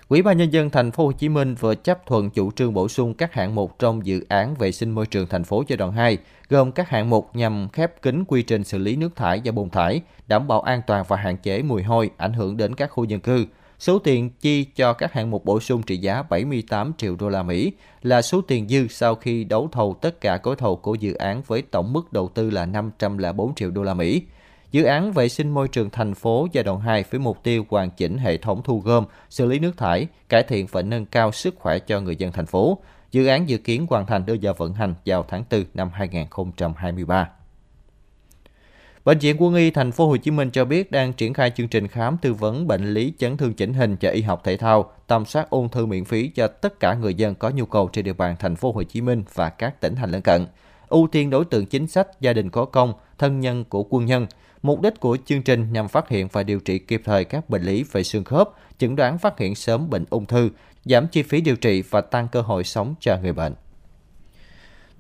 Ủy 0.09 0.23
ban 0.23 0.39
nhân 0.39 0.53
dân 0.53 0.71
thành 0.71 0.91
phố 0.91 1.07
Hồ 1.07 1.13
Chí 1.13 1.29
Minh 1.29 1.55
vừa 1.55 1.75
chấp 1.75 2.07
thuận 2.07 2.31
chủ 2.31 2.51
trương 2.51 2.75
bổ 2.75 2.89
sung 2.89 3.15
các 3.15 3.33
hạng 3.33 3.55
mục 3.55 3.79
trong 3.79 4.07
dự 4.07 4.25
án 4.29 4.55
vệ 4.55 4.73
sinh 4.73 4.91
môi 4.91 5.07
trường 5.07 5.27
thành 5.27 5.45
phố 5.45 5.65
giai 5.69 5.77
đoạn 5.77 5.93
2, 5.93 6.19
gồm 6.49 6.73
các 6.73 6.89
hạng 6.89 7.11
mục 7.11 7.31
nhằm 7.35 7.69
khép 7.73 8.03
kín 8.03 8.25
quy 8.25 8.43
trình 8.43 8.65
xử 8.65 8.79
lý 8.79 8.97
nước 8.97 9.17
thải 9.17 9.41
và 9.45 9.53
bùn 9.53 9.71
thải, 9.71 10.01
đảm 10.27 10.49
bảo 10.49 10.61
an 10.61 10.83
toàn 10.87 11.05
và 11.09 11.17
hạn 11.17 11.37
chế 11.37 11.63
mùi 11.63 11.83
hôi 11.83 12.11
ảnh 12.17 12.33
hưởng 12.33 12.57
đến 12.57 12.75
các 12.75 12.91
khu 12.91 13.05
dân 13.05 13.21
cư. 13.21 13.47
Số 13.79 13.99
tiền 13.99 14.31
chi 14.41 14.65
cho 14.65 14.93
các 14.93 15.13
hạng 15.13 15.31
mục 15.31 15.45
bổ 15.45 15.61
sung 15.61 15.83
trị 15.83 15.97
giá 15.97 16.23
78 16.23 16.93
triệu 16.99 17.17
đô 17.17 17.29
la 17.29 17.43
Mỹ 17.43 17.73
là 18.03 18.23
số 18.23 18.41
tiền 18.41 18.69
dư 18.69 18.89
sau 18.89 19.15
khi 19.15 19.45
đấu 19.45 19.69
thầu 19.73 19.97
tất 20.01 20.21
cả 20.21 20.41
gói 20.43 20.57
thầu 20.57 20.77
của 20.77 20.95
dự 20.95 21.15
án 21.15 21.43
với 21.47 21.63
tổng 21.63 21.93
mức 21.93 22.13
đầu 22.13 22.29
tư 22.35 22.51
là 22.51 22.67
504 22.67 23.55
triệu 23.55 23.71
đô 23.71 23.83
la 23.83 23.95
Mỹ. 23.95 24.23
Dự 24.71 24.85
án 24.85 25.13
vệ 25.13 25.29
sinh 25.29 25.51
môi 25.51 25.69
trường 25.69 25.91
thành 25.91 26.15
phố 26.15 26.47
giai 26.53 26.65
đoạn 26.65 26.81
2 26.81 27.05
với 27.11 27.21
mục 27.21 27.43
tiêu 27.43 27.65
hoàn 27.69 27.91
chỉnh 27.91 28.19
hệ 28.19 28.37
thống 28.37 28.63
thu 28.65 28.81
gom, 28.81 29.05
xử 29.31 29.47
lý 29.47 29.59
nước 29.59 29.77
thải, 29.77 30.07
cải 30.29 30.43
thiện 30.43 30.67
và 30.71 30.83
nâng 30.83 31.07
cao 31.07 31.33
sức 31.33 31.55
khỏe 31.59 31.79
cho 31.79 32.01
người 32.01 32.17
dân 32.17 32.33
thành 32.33 32.47
phố. 32.47 32.79
Dự 33.11 33.27
án 33.27 33.49
dự 33.49 33.59
kiến 33.59 33.87
hoàn 33.91 34.07
thành 34.07 34.27
đưa 34.27 34.37
vào 34.43 34.55
vận 34.55 34.75
hành 34.75 34.95
vào 35.07 35.25
tháng 35.29 35.45
4 35.51 35.65
năm 35.75 35.91
2023. 35.93 37.29
Bệnh 39.07 39.19
viện 39.19 39.37
Quân 39.39 39.55
y 39.55 39.71
thành 39.71 39.93
phố 39.93 40.09
Hồ 40.09 40.17
Chí 40.17 40.31
Minh 40.31 40.51
cho 40.51 40.65
biết 40.65 40.91
đang 40.91 41.13
triển 41.13 41.35
khai 41.35 41.51
chương 41.51 41.69
trình 41.69 41.89
khám 41.89 42.17
tư 42.23 42.35
vấn 42.35 42.67
bệnh 42.67 42.95
lý 42.95 43.13
chấn 43.19 43.37
thương 43.37 43.55
chỉnh 43.55 43.75
hình 43.75 43.97
cho 43.97 44.11
y 44.11 44.23
học 44.23 44.41
thể 44.45 44.57
thao, 44.57 44.91
tầm 45.07 45.25
soát 45.25 45.51
ung 45.51 45.69
thư 45.69 45.87
miễn 45.87 46.05
phí 46.05 46.29
cho 46.29 46.49
tất 46.49 46.81
cả 46.81 46.95
người 46.95 47.15
dân 47.15 47.35
có 47.35 47.51
nhu 47.51 47.67
cầu 47.67 47.89
trên 47.93 48.05
địa 48.05 48.13
bàn 48.13 48.37
thành 48.39 48.57
phố 48.57 48.73
Hồ 48.73 48.83
Chí 48.83 49.01
Minh 49.01 49.25
và 49.35 49.49
các 49.49 49.81
tỉnh 49.81 49.95
thành 49.95 50.11
lân 50.11 50.23
cận. 50.23 50.47
Ưu 50.89 51.09
tiên 51.13 51.31
đối 51.31 51.45
tượng 51.45 51.67
chính 51.67 51.87
sách, 51.87 52.21
gia 52.21 52.33
đình 52.33 52.51
có 52.51 52.65
công, 52.65 52.93
thân 53.19 53.41
nhân 53.41 53.65
của 53.65 53.87
quân 53.91 54.07
nhân. 54.07 54.27
Mục 54.63 54.81
đích 54.81 55.01
của 55.01 55.19
chương 55.25 55.43
trình 55.43 55.73
nhằm 55.73 55.89
phát 55.89 56.09
hiện 56.09 56.29
và 56.33 56.43
điều 56.43 56.61
trị 56.61 56.79
kịp 56.79 57.03
thời 57.05 57.25
các 57.25 57.51
bệnh 57.51 57.63
lý 57.63 57.85
về 57.93 58.03
xương 58.03 58.25
khớp, 58.25 58.49
chẩn 58.79 58.97
đoán 58.97 59.19
phát 59.19 59.39
hiện 59.39 59.55
sớm 59.55 59.91
bệnh 59.91 60.05
ung 60.11 60.27
thư, 60.27 60.51
giảm 60.85 61.07
chi 61.07 61.23
phí 61.23 61.41
điều 61.41 61.57
trị 61.57 61.83
và 61.91 62.01
tăng 62.01 62.29
cơ 62.29 62.41
hội 62.41 62.65
sống 62.65 62.95
cho 63.01 63.19
người 63.23 63.33
bệnh. 63.33 63.55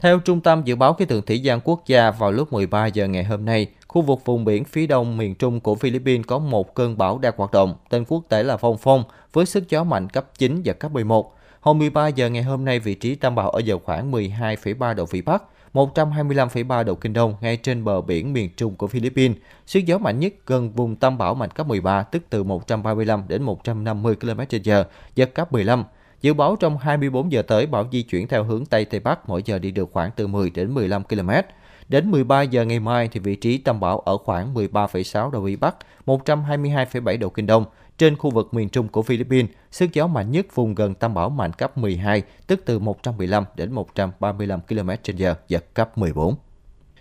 Theo 0.00 0.18
Trung 0.18 0.40
tâm 0.40 0.62
Dự 0.64 0.76
báo 0.76 0.94
Khí 0.94 1.04
tượng 1.04 1.22
Thủy 1.22 1.40
văn 1.44 1.60
Quốc 1.64 1.86
gia 1.86 2.10
vào 2.10 2.32
lúc 2.32 2.52
13 2.52 2.86
giờ 2.86 3.06
ngày 3.06 3.24
hôm 3.24 3.44
nay, 3.44 3.66
khu 3.88 4.02
vực 4.02 4.24
vùng 4.24 4.44
biển 4.44 4.64
phía 4.64 4.86
đông 4.86 5.16
miền 5.16 5.34
Trung 5.34 5.60
của 5.60 5.74
Philippines 5.74 6.26
có 6.26 6.38
một 6.38 6.74
cơn 6.74 6.98
bão 6.98 7.18
đang 7.18 7.32
hoạt 7.36 7.52
động, 7.52 7.74
tên 7.88 8.04
quốc 8.08 8.22
tế 8.28 8.42
là 8.42 8.56
Phong 8.56 8.78
Phong, 8.78 9.04
với 9.32 9.46
sức 9.46 9.68
gió 9.68 9.84
mạnh 9.84 10.08
cấp 10.08 10.26
9 10.38 10.62
và 10.64 10.72
cấp 10.72 10.92
11. 10.92 11.34
Hồi 11.60 11.74
13 11.74 12.08
giờ 12.08 12.28
ngày 12.28 12.42
hôm 12.42 12.64
nay, 12.64 12.78
vị 12.78 12.94
trí 12.94 13.14
tâm 13.14 13.34
bão 13.34 13.50
ở 13.50 13.60
vào 13.66 13.80
khoảng 13.84 14.12
12,3 14.12 14.94
độ 14.94 15.06
Vĩ 15.06 15.20
Bắc, 15.22 15.42
125,3 15.74 16.84
độ 16.84 16.94
Kinh 16.94 17.12
Đông 17.12 17.34
ngay 17.40 17.56
trên 17.56 17.84
bờ 17.84 18.00
biển 18.00 18.32
miền 18.32 18.50
Trung 18.56 18.74
của 18.74 18.86
Philippines. 18.86 19.36
Sức 19.66 19.80
gió 19.80 19.98
mạnh 19.98 20.20
nhất 20.20 20.32
gần 20.46 20.70
vùng 20.72 20.96
tâm 20.96 21.18
bão 21.18 21.34
mạnh 21.34 21.50
cấp 21.50 21.66
13, 21.66 22.02
tức 22.02 22.22
từ 22.30 22.44
135 22.44 23.22
đến 23.28 23.42
150 23.42 24.16
km/h, 24.20 24.84
giật 25.14 25.34
cấp 25.34 25.52
15. 25.52 25.84
Dự 26.26 26.34
báo 26.34 26.56
trong 26.56 26.78
24 26.78 27.32
giờ 27.32 27.42
tới, 27.42 27.66
bão 27.66 27.88
di 27.92 28.02
chuyển 28.02 28.28
theo 28.28 28.44
hướng 28.44 28.66
Tây 28.66 28.84
Tây 28.84 29.00
Bắc, 29.00 29.28
mỗi 29.28 29.42
giờ 29.44 29.58
đi 29.58 29.70
được 29.70 29.90
khoảng 29.92 30.10
từ 30.16 30.26
10 30.26 30.50
đến 30.50 30.74
15 30.74 31.04
km. 31.04 31.30
Đến 31.88 32.10
13 32.10 32.42
giờ 32.42 32.64
ngày 32.64 32.80
mai 32.80 33.08
thì 33.08 33.20
vị 33.20 33.36
trí 33.36 33.58
tâm 33.58 33.80
bão 33.80 33.98
ở 33.98 34.18
khoảng 34.18 34.54
13,6 34.54 35.30
độ 35.30 35.40
Vĩ 35.40 35.56
Bắc, 35.56 35.76
122,7 36.06 37.18
độ 37.18 37.28
Kinh 37.28 37.46
Đông, 37.46 37.64
trên 37.98 38.16
khu 38.16 38.30
vực 38.30 38.54
miền 38.54 38.68
Trung 38.68 38.88
của 38.88 39.02
Philippines, 39.02 39.50
sức 39.70 39.92
gió 39.92 40.06
mạnh 40.06 40.30
nhất 40.30 40.46
vùng 40.54 40.74
gần 40.74 40.94
tâm 40.94 41.14
bão 41.14 41.30
mạnh 41.30 41.52
cấp 41.52 41.78
12, 41.78 42.22
tức 42.46 42.62
từ 42.64 42.78
115 42.78 43.44
đến 43.56 43.72
135 43.72 44.60
km/h, 44.68 45.34
giật 45.48 45.74
cấp 45.74 45.98
14. 45.98 46.34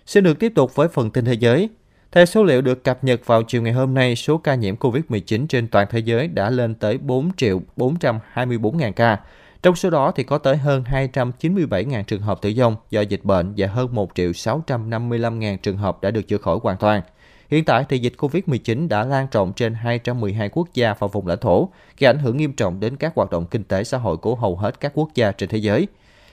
Xin 0.06 0.24
được 0.24 0.38
tiếp 0.38 0.52
tục 0.54 0.74
với 0.74 0.88
phần 0.88 1.10
tin 1.10 1.24
thế 1.24 1.34
giới. 1.34 1.68
Theo 2.16 2.26
số 2.26 2.44
liệu 2.44 2.62
được 2.62 2.84
cập 2.84 3.04
nhật 3.04 3.26
vào 3.26 3.42
chiều 3.42 3.62
ngày 3.62 3.72
hôm 3.72 3.94
nay, 3.94 4.16
số 4.16 4.38
ca 4.38 4.54
nhiễm 4.54 4.76
COVID-19 4.76 5.46
trên 5.46 5.68
toàn 5.68 5.86
thế 5.90 5.98
giới 5.98 6.28
đã 6.28 6.50
lên 6.50 6.74
tới 6.74 6.98
4 6.98 7.30
triệu 7.36 7.60
424 7.76 8.78
ngàn 8.78 8.92
ca. 8.92 9.18
Trong 9.62 9.76
số 9.76 9.90
đó 9.90 10.12
thì 10.16 10.22
có 10.22 10.38
tới 10.38 10.56
hơn 10.56 10.84
297.000 10.90 12.02
trường 12.02 12.22
hợp 12.22 12.42
tử 12.42 12.52
vong 12.56 12.76
do 12.90 13.00
dịch 13.00 13.24
bệnh 13.24 13.54
và 13.56 13.66
hơn 13.66 13.94
1 13.94 14.10
triệu 14.14 14.32
655 14.32 15.38
ngàn 15.38 15.58
trường 15.58 15.76
hợp 15.76 16.02
đã 16.02 16.10
được 16.10 16.28
chữa 16.28 16.38
khỏi 16.38 16.58
hoàn 16.62 16.76
toàn. 16.76 17.02
Hiện 17.50 17.64
tại 17.64 17.84
thì 17.88 17.98
dịch 17.98 18.12
COVID-19 18.18 18.88
đã 18.88 19.04
lan 19.04 19.26
rộng 19.32 19.52
trên 19.56 19.74
212 19.74 20.48
quốc 20.48 20.68
gia 20.74 20.94
và 20.98 21.06
vùng 21.06 21.26
lãnh 21.26 21.40
thổ, 21.40 21.68
gây 21.98 22.10
ảnh 22.10 22.18
hưởng 22.18 22.36
nghiêm 22.36 22.52
trọng 22.52 22.80
đến 22.80 22.96
các 22.96 23.12
hoạt 23.14 23.30
động 23.30 23.46
kinh 23.46 23.64
tế 23.64 23.84
xã 23.84 23.98
hội 23.98 24.16
của 24.16 24.34
hầu 24.34 24.56
hết 24.56 24.80
các 24.80 24.92
quốc 24.94 25.08
gia 25.14 25.32
trên 25.32 25.48
thế 25.48 25.58
giới. 25.58 25.88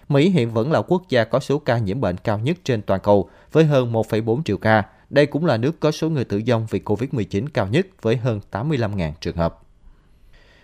Mỹ 0.10 0.30
hiện 0.30 0.52
vẫn 0.52 0.72
là 0.72 0.82
quốc 0.82 1.04
gia 1.10 1.24
có 1.24 1.40
số 1.40 1.60
ca 1.60 1.78
nhiễm 1.78 2.02
bệnh 2.02 2.18
cao 2.18 2.40
nhất 2.40 2.58
trên 2.64 2.82
toàn 2.82 3.00
cầu 3.00 3.30
với 3.52 3.64
hơn 3.64 3.94
1,4 3.94 4.44
triệu 4.44 4.58
ca. 4.58 4.84
Đây 5.14 5.26
cũng 5.26 5.46
là 5.46 5.58
nước 5.58 5.80
có 5.80 5.92
số 5.92 6.10
người 6.10 6.24
tử 6.24 6.42
vong 6.48 6.68
vì 6.70 6.80
COVID-19 6.80 7.48
cao 7.54 7.68
nhất 7.68 7.88
với 8.02 8.18
hơn 8.18 8.40
85.000 8.52 9.12
trường 9.22 9.36
hợp. 9.36 9.60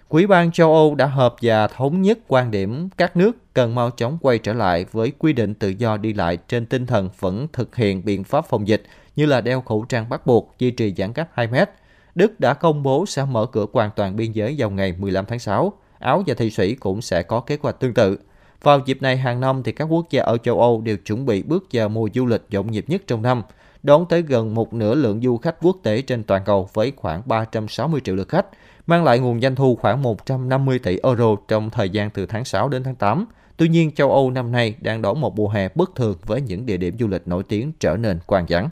Quỹ 0.07 0.25
ban 0.25 0.51
châu 0.51 0.73
Âu 0.73 0.95
đã 0.95 1.05
họp 1.05 1.35
và 1.41 1.67
thống 1.67 2.01
nhất 2.01 2.19
quan 2.27 2.51
điểm 2.51 2.89
các 2.97 3.17
nước 3.17 3.53
cần 3.53 3.75
mau 3.75 3.91
chóng 3.91 4.17
quay 4.21 4.37
trở 4.37 4.53
lại 4.53 4.85
với 4.91 5.11
quy 5.19 5.33
định 5.33 5.53
tự 5.53 5.69
do 5.69 5.97
đi 5.97 6.13
lại 6.13 6.37
trên 6.47 6.65
tinh 6.65 6.85
thần 6.85 7.09
vẫn 7.19 7.47
thực 7.53 7.75
hiện 7.75 8.05
biện 8.05 8.23
pháp 8.23 8.45
phòng 8.45 8.67
dịch 8.67 8.83
như 9.15 9.25
là 9.25 9.41
đeo 9.41 9.61
khẩu 9.61 9.85
trang 9.89 10.09
bắt 10.09 10.25
buộc, 10.25 10.55
duy 10.59 10.71
trì 10.71 10.93
giãn 10.97 11.13
cách 11.13 11.29
2 11.33 11.47
mét. 11.47 11.69
Đức 12.15 12.39
đã 12.39 12.53
công 12.53 12.83
bố 12.83 13.05
sẽ 13.05 13.25
mở 13.25 13.45
cửa 13.45 13.65
hoàn 13.73 13.89
toàn 13.95 14.15
biên 14.15 14.31
giới 14.31 14.55
vào 14.57 14.69
ngày 14.69 14.95
15 14.97 15.25
tháng 15.25 15.39
6. 15.39 15.73
Áo 15.99 16.23
và 16.27 16.33
Thụy 16.33 16.49
Sĩ 16.51 16.75
cũng 16.75 17.01
sẽ 17.01 17.23
có 17.23 17.39
kế 17.39 17.57
hoạch 17.61 17.79
tương 17.79 17.93
tự. 17.93 18.19
Vào 18.63 18.79
dịp 18.85 19.01
này 19.01 19.17
hàng 19.17 19.39
năm 19.39 19.63
thì 19.63 19.71
các 19.71 19.85
quốc 19.85 20.05
gia 20.09 20.23
ở 20.23 20.37
châu 20.37 20.61
Âu 20.61 20.81
đều 20.81 20.97
chuẩn 20.97 21.25
bị 21.25 21.43
bước 21.43 21.67
vào 21.71 21.89
mùa 21.89 22.09
du 22.13 22.25
lịch 22.25 22.41
nhộn 22.49 22.71
nhịp 22.71 22.85
nhất 22.87 23.01
trong 23.07 23.21
năm, 23.21 23.41
đón 23.83 24.05
tới 24.09 24.21
gần 24.21 24.55
một 24.55 24.73
nửa 24.73 24.95
lượng 24.95 25.21
du 25.21 25.37
khách 25.37 25.55
quốc 25.61 25.77
tế 25.83 26.01
trên 26.01 26.23
toàn 26.23 26.41
cầu 26.45 26.69
với 26.73 26.93
khoảng 26.95 27.21
360 27.25 28.01
triệu 28.03 28.15
lượt 28.15 28.29
khách, 28.29 28.45
mang 28.87 29.03
lại 29.03 29.19
nguồn 29.19 29.41
doanh 29.41 29.55
thu 29.55 29.75
khoảng 29.75 30.01
150 30.01 30.79
tỷ 30.79 30.97
euro 31.03 31.35
trong 31.47 31.69
thời 31.69 31.89
gian 31.89 32.09
từ 32.09 32.25
tháng 32.25 32.45
6 32.45 32.69
đến 32.69 32.83
tháng 32.83 32.95
8. 32.95 33.25
Tuy 33.57 33.69
nhiên, 33.69 33.91
châu 33.91 34.11
Âu 34.11 34.31
năm 34.31 34.51
nay 34.51 34.75
đang 34.81 35.01
đón 35.01 35.21
một 35.21 35.35
mùa 35.35 35.49
hè 35.49 35.69
bất 35.75 35.95
thường 35.95 36.17
với 36.25 36.41
những 36.41 36.65
địa 36.65 36.77
điểm 36.77 36.95
du 36.99 37.07
lịch 37.07 37.27
nổi 37.27 37.43
tiếng 37.43 37.71
trở 37.79 37.97
nên 37.97 38.19
quan 38.27 38.45
vắng. 38.49 38.69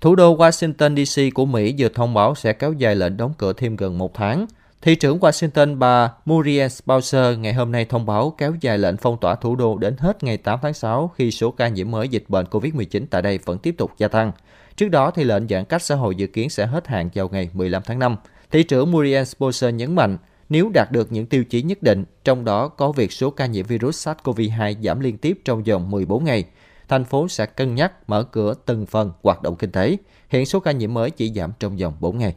Thủ 0.00 0.14
đô 0.14 0.36
Washington 0.36 1.04
DC 1.04 1.34
của 1.34 1.46
Mỹ 1.46 1.74
vừa 1.78 1.88
thông 1.88 2.14
báo 2.14 2.34
sẽ 2.34 2.52
kéo 2.52 2.72
dài 2.72 2.96
lệnh 2.96 3.16
đóng 3.16 3.32
cửa 3.38 3.52
thêm 3.52 3.76
gần 3.76 3.98
một 3.98 4.14
tháng. 4.14 4.46
Thị 4.82 4.94
trưởng 4.94 5.18
Washington 5.18 5.78
bà 5.78 6.12
Muriel 6.24 6.70
Bowser 6.86 7.38
ngày 7.38 7.54
hôm 7.54 7.72
nay 7.72 7.84
thông 7.84 8.06
báo 8.06 8.34
kéo 8.38 8.54
dài 8.60 8.78
lệnh 8.78 8.96
phong 8.96 9.16
tỏa 9.20 9.34
thủ 9.34 9.56
đô 9.56 9.78
đến 9.78 9.96
hết 9.98 10.24
ngày 10.24 10.36
8 10.36 10.58
tháng 10.62 10.74
6 10.74 11.12
khi 11.16 11.30
số 11.30 11.50
ca 11.50 11.68
nhiễm 11.68 11.90
mới 11.90 12.08
dịch 12.08 12.24
bệnh 12.28 12.46
COVID-19 12.46 13.06
tại 13.10 13.22
đây 13.22 13.38
vẫn 13.44 13.58
tiếp 13.58 13.74
tục 13.78 13.90
gia 13.98 14.08
tăng. 14.08 14.32
Trước 14.76 14.88
đó 14.88 15.10
thì 15.10 15.24
lệnh 15.24 15.48
giãn 15.48 15.64
cách 15.64 15.82
xã 15.82 15.94
hội 15.94 16.14
dự 16.14 16.26
kiến 16.26 16.50
sẽ 16.50 16.66
hết 16.66 16.86
hạn 16.86 17.08
vào 17.14 17.28
ngày 17.28 17.50
15 17.52 17.82
tháng 17.86 17.98
5. 17.98 18.16
Thị 18.50 18.62
trưởng 18.62 18.90
Muriel 18.90 19.24
Bowser 19.38 19.70
nhấn 19.70 19.94
mạnh 19.94 20.18
nếu 20.48 20.70
đạt 20.74 20.92
được 20.92 21.12
những 21.12 21.26
tiêu 21.26 21.44
chí 21.44 21.62
nhất 21.62 21.82
định, 21.82 22.04
trong 22.24 22.44
đó 22.44 22.68
có 22.68 22.92
việc 22.92 23.12
số 23.12 23.30
ca 23.30 23.46
nhiễm 23.46 23.66
virus 23.66 24.08
SARS-CoV-2 24.08 24.74
giảm 24.82 25.00
liên 25.00 25.18
tiếp 25.18 25.40
trong 25.44 25.62
vòng 25.62 25.90
14 25.90 26.24
ngày, 26.24 26.44
thành 26.88 27.04
phố 27.04 27.28
sẽ 27.28 27.46
cân 27.46 27.74
nhắc 27.74 27.92
mở 28.06 28.22
cửa 28.22 28.54
từng 28.66 28.86
phần 28.86 29.12
hoạt 29.22 29.42
động 29.42 29.56
kinh 29.56 29.72
tế. 29.72 29.96
Hiện 30.28 30.46
số 30.46 30.60
ca 30.60 30.72
nhiễm 30.72 30.94
mới 30.94 31.10
chỉ 31.10 31.32
giảm 31.32 31.52
trong 31.60 31.76
vòng 31.76 31.94
4 32.00 32.18
ngày. 32.18 32.34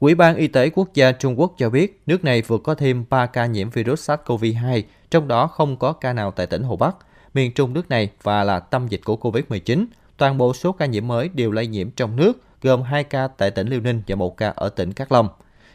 Ủy 0.00 0.14
ban 0.14 0.36
Y 0.36 0.48
tế 0.48 0.70
Quốc 0.70 0.94
gia 0.94 1.12
Trung 1.12 1.40
Quốc 1.40 1.54
cho 1.58 1.70
biết 1.70 2.02
nước 2.06 2.24
này 2.24 2.42
vừa 2.42 2.58
có 2.58 2.74
thêm 2.74 3.04
3 3.10 3.26
ca 3.26 3.46
nhiễm 3.46 3.70
virus 3.70 4.10
SARS-CoV-2, 4.10 4.82
trong 5.10 5.28
đó 5.28 5.46
không 5.46 5.76
có 5.76 5.92
ca 5.92 6.12
nào 6.12 6.30
tại 6.30 6.46
tỉnh 6.46 6.62
Hồ 6.62 6.76
Bắc, 6.76 6.96
miền 7.34 7.52
trung 7.54 7.72
nước 7.72 7.88
này 7.88 8.10
và 8.22 8.44
là 8.44 8.60
tâm 8.60 8.88
dịch 8.88 9.00
của 9.04 9.16
COVID-19. 9.16 9.86
Toàn 10.16 10.38
bộ 10.38 10.54
số 10.54 10.72
ca 10.72 10.86
nhiễm 10.86 11.06
mới 11.06 11.28
đều 11.28 11.50
lây 11.50 11.66
nhiễm 11.66 11.90
trong 11.90 12.16
nước, 12.16 12.32
gồm 12.62 12.82
2 12.82 13.04
ca 13.04 13.28
tại 13.28 13.50
tỉnh 13.50 13.68
Liêu 13.68 13.80
Ninh 13.80 14.02
và 14.08 14.16
1 14.16 14.36
ca 14.36 14.48
ở 14.48 14.68
tỉnh 14.68 14.92
Cát 14.92 15.12
Long. 15.12 15.28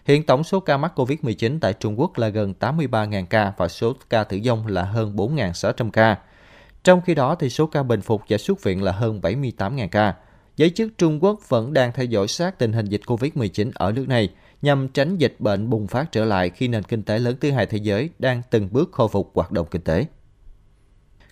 Hiện 0.05 0.23
tổng 0.23 0.43
số 0.43 0.59
ca 0.59 0.77
mắc 0.77 0.99
COVID-19 0.99 1.57
tại 1.61 1.73
Trung 1.73 1.99
Quốc 1.99 2.17
là 2.17 2.27
gần 2.27 2.53
83.000 2.59 3.25
ca 3.25 3.53
và 3.57 3.67
số 3.67 3.93
ca 4.09 4.23
tử 4.23 4.39
vong 4.45 4.67
là 4.67 4.83
hơn 4.83 5.15
4.600 5.15 5.89
ca. 5.91 6.17
Trong 6.83 7.01
khi 7.01 7.15
đó, 7.15 7.35
thì 7.35 7.49
số 7.49 7.65
ca 7.65 7.83
bình 7.83 8.01
phục 8.01 8.21
và 8.29 8.37
xuất 8.37 8.63
viện 8.63 8.83
là 8.83 8.91
hơn 8.91 9.19
78.000 9.21 9.87
ca. 9.87 10.13
Giới 10.57 10.69
chức 10.69 10.97
Trung 10.97 11.23
Quốc 11.23 11.49
vẫn 11.49 11.73
đang 11.73 11.91
theo 11.91 12.05
dõi 12.05 12.27
sát 12.27 12.59
tình 12.59 12.73
hình 12.73 12.85
dịch 12.85 13.01
COVID-19 13.05 13.71
ở 13.75 13.91
nước 13.91 14.07
này 14.07 14.29
nhằm 14.61 14.87
tránh 14.87 15.17
dịch 15.17 15.35
bệnh 15.39 15.69
bùng 15.69 15.87
phát 15.87 16.11
trở 16.11 16.25
lại 16.25 16.49
khi 16.49 16.67
nền 16.67 16.83
kinh 16.83 17.03
tế 17.03 17.19
lớn 17.19 17.35
thứ 17.41 17.51
hai 17.51 17.65
thế 17.65 17.77
giới 17.77 18.09
đang 18.19 18.41
từng 18.49 18.69
bước 18.71 18.89
khôi 18.91 19.07
phục 19.07 19.31
hoạt 19.33 19.51
động 19.51 19.67
kinh 19.71 19.81
tế. 19.81 20.05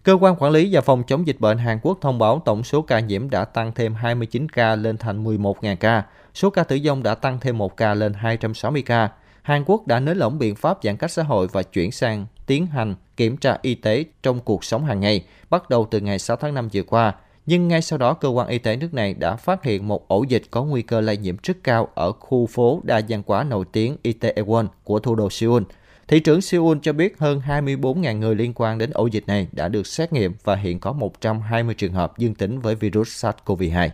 Cơ 0.04 0.18
quan 0.22 0.36
quản 0.40 0.52
lý 0.52 0.70
và 0.72 0.82
phòng 0.82 1.04
chống 1.08 1.28
dịch 1.28 1.40
bệnh 1.40 1.58
Hàn 1.58 1.80
Quốc 1.82 1.98
thông 2.02 2.20
báo 2.20 2.42
tổng 2.46 2.64
số 2.64 2.82
ca 2.82 3.00
nhiễm 3.00 3.30
đã 3.30 3.46
tăng 3.46 3.72
thêm 3.76 3.94
29 3.94 4.50
ca 4.50 4.76
lên 4.76 4.98
thành 4.98 5.24
11.000 5.24 5.76
ca, 5.76 6.04
số 6.34 6.50
ca 6.50 6.64
tử 6.64 6.80
vong 6.86 7.04
đã 7.04 7.16
tăng 7.16 7.40
thêm 7.40 7.58
1 7.58 7.78
ca 7.78 7.94
lên 7.94 8.14
260 8.14 8.82
ca. 8.82 9.10
Hàn 9.42 9.64
Quốc 9.66 9.88
đã 9.88 10.00
nới 10.00 10.16
lỏng 10.16 10.40
biện 10.40 10.56
pháp 10.56 10.78
giãn 10.84 10.98
cách 10.98 11.12
xã 11.12 11.24
hội 11.24 11.48
và 11.52 11.64
chuyển 11.64 11.92
sang 11.92 12.26
tiến 12.46 12.68
hành 12.68 12.96
kiểm 13.18 13.38
tra 13.38 13.58
y 13.62 13.76
tế 13.76 14.06
trong 14.24 14.40
cuộc 14.40 14.64
sống 14.64 14.86
hàng 14.86 15.00
ngày, 15.00 15.26
bắt 15.50 15.70
đầu 15.70 15.88
từ 15.92 16.00
ngày 16.00 16.20
6 16.20 16.38
tháng 16.38 16.54
5 16.54 16.70
vừa 16.74 16.84
qua. 16.84 17.14
Nhưng 17.46 17.68
ngay 17.68 17.82
sau 17.82 17.98
đó, 18.00 18.14
cơ 18.14 18.30
quan 18.30 18.48
y 18.48 18.58
tế 18.58 18.76
nước 18.76 18.94
này 18.94 19.14
đã 19.14 19.36
phát 19.36 19.64
hiện 19.64 19.88
một 19.88 20.08
ổ 20.08 20.24
dịch 20.24 20.44
có 20.52 20.64
nguy 20.64 20.82
cơ 20.82 21.02
lây 21.02 21.18
nhiễm 21.18 21.36
rất 21.44 21.58
cao 21.64 21.88
ở 21.96 22.12
khu 22.12 22.46
phố 22.46 22.82
đa 22.84 23.02
văn 23.10 23.24
hóa 23.28 23.44
nổi 23.44 23.66
tiếng 23.72 23.98
Itaewon 24.04 24.68
của 24.84 25.00
thủ 25.00 25.16
đô 25.16 25.30
Seoul. 25.30 25.64
Thị 26.08 26.20
trưởng 26.20 26.42
Seoul 26.42 26.78
cho 26.82 26.94
biết 26.94 27.18
hơn 27.20 27.42
24.000 27.48 28.18
người 28.18 28.36
liên 28.36 28.54
quan 28.56 28.78
đến 28.78 28.90
ổ 28.94 29.06
dịch 29.06 29.28
này 29.28 29.48
đã 29.52 29.68
được 29.68 29.88
xét 29.88 30.14
nghiệm 30.14 30.34
và 30.44 30.56
hiện 30.56 30.80
có 30.80 30.94
120 30.94 31.76
trường 31.76 31.94
hợp 31.94 32.18
dương 32.18 32.36
tính 32.36 32.60
với 32.60 32.76
virus 32.76 33.26
SARS-CoV-2. 33.26 33.90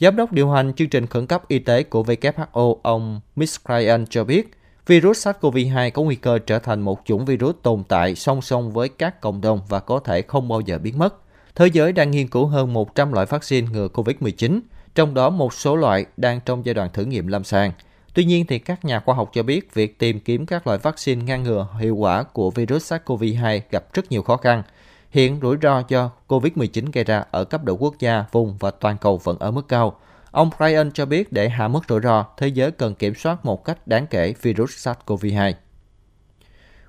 Giám 0.00 0.16
đốc 0.16 0.32
điều 0.32 0.50
hành 0.50 0.72
chương 0.72 0.88
trình 0.88 1.06
khẩn 1.06 1.26
cấp 1.26 1.48
y 1.48 1.58
tế 1.58 1.82
của 1.82 2.02
WHO, 2.02 2.76
ông 2.82 3.20
Miss 3.36 3.60
Ryan 3.68 4.06
cho 4.06 4.24
biết, 4.24 4.50
virus 4.86 5.28
SARS-CoV-2 5.28 5.90
có 5.90 6.02
nguy 6.02 6.16
cơ 6.16 6.38
trở 6.38 6.58
thành 6.58 6.80
một 6.80 7.00
chủng 7.04 7.24
virus 7.24 7.56
tồn 7.62 7.84
tại 7.88 8.14
song 8.14 8.42
song 8.42 8.72
với 8.72 8.88
các 8.88 9.20
cộng 9.20 9.40
đồng 9.40 9.60
và 9.68 9.80
có 9.80 9.98
thể 9.98 10.22
không 10.22 10.48
bao 10.48 10.60
giờ 10.60 10.78
biến 10.78 10.98
mất. 10.98 11.14
Thế 11.58 11.66
giới 11.66 11.92
đang 11.92 12.10
nghiên 12.10 12.28
cứu 12.28 12.46
hơn 12.46 12.72
100 12.72 13.12
loại 13.12 13.26
vaccine 13.26 13.68
ngừa 13.72 13.88
COVID-19, 13.88 14.60
trong 14.94 15.14
đó 15.14 15.30
một 15.30 15.54
số 15.54 15.76
loại 15.76 16.06
đang 16.16 16.40
trong 16.40 16.66
giai 16.66 16.74
đoạn 16.74 16.90
thử 16.92 17.04
nghiệm 17.04 17.26
lâm 17.26 17.44
sàng. 17.44 17.72
Tuy 18.14 18.24
nhiên, 18.24 18.46
thì 18.46 18.58
các 18.58 18.84
nhà 18.84 19.00
khoa 19.00 19.14
học 19.14 19.30
cho 19.32 19.42
biết 19.42 19.74
việc 19.74 19.98
tìm 19.98 20.20
kiếm 20.20 20.46
các 20.46 20.66
loại 20.66 20.78
vaccine 20.78 21.24
ngăn 21.24 21.42
ngừa 21.42 21.68
hiệu 21.80 21.96
quả 21.96 22.22
của 22.22 22.50
virus 22.50 22.92
SARS-CoV-2 22.92 23.60
gặp 23.70 23.84
rất 23.92 24.12
nhiều 24.12 24.22
khó 24.22 24.36
khăn. 24.36 24.62
Hiện 25.10 25.38
rủi 25.42 25.56
ro 25.62 25.82
do 25.88 26.10
COVID-19 26.28 26.90
gây 26.92 27.04
ra 27.04 27.24
ở 27.30 27.44
cấp 27.44 27.64
độ 27.64 27.74
quốc 27.74 27.94
gia, 27.98 28.24
vùng 28.32 28.56
và 28.60 28.70
toàn 28.70 28.96
cầu 29.00 29.18
vẫn 29.18 29.38
ở 29.38 29.50
mức 29.50 29.68
cao. 29.68 29.96
Ông 30.30 30.50
Ryan 30.60 30.92
cho 30.92 31.06
biết 31.06 31.32
để 31.32 31.48
hạ 31.48 31.68
mức 31.68 31.80
rủi 31.88 32.00
ro, 32.00 32.24
thế 32.36 32.48
giới 32.48 32.70
cần 32.70 32.94
kiểm 32.94 33.14
soát 33.14 33.44
một 33.44 33.64
cách 33.64 33.86
đáng 33.86 34.06
kể 34.06 34.34
virus 34.42 34.88
SARS-CoV-2. 34.88 35.52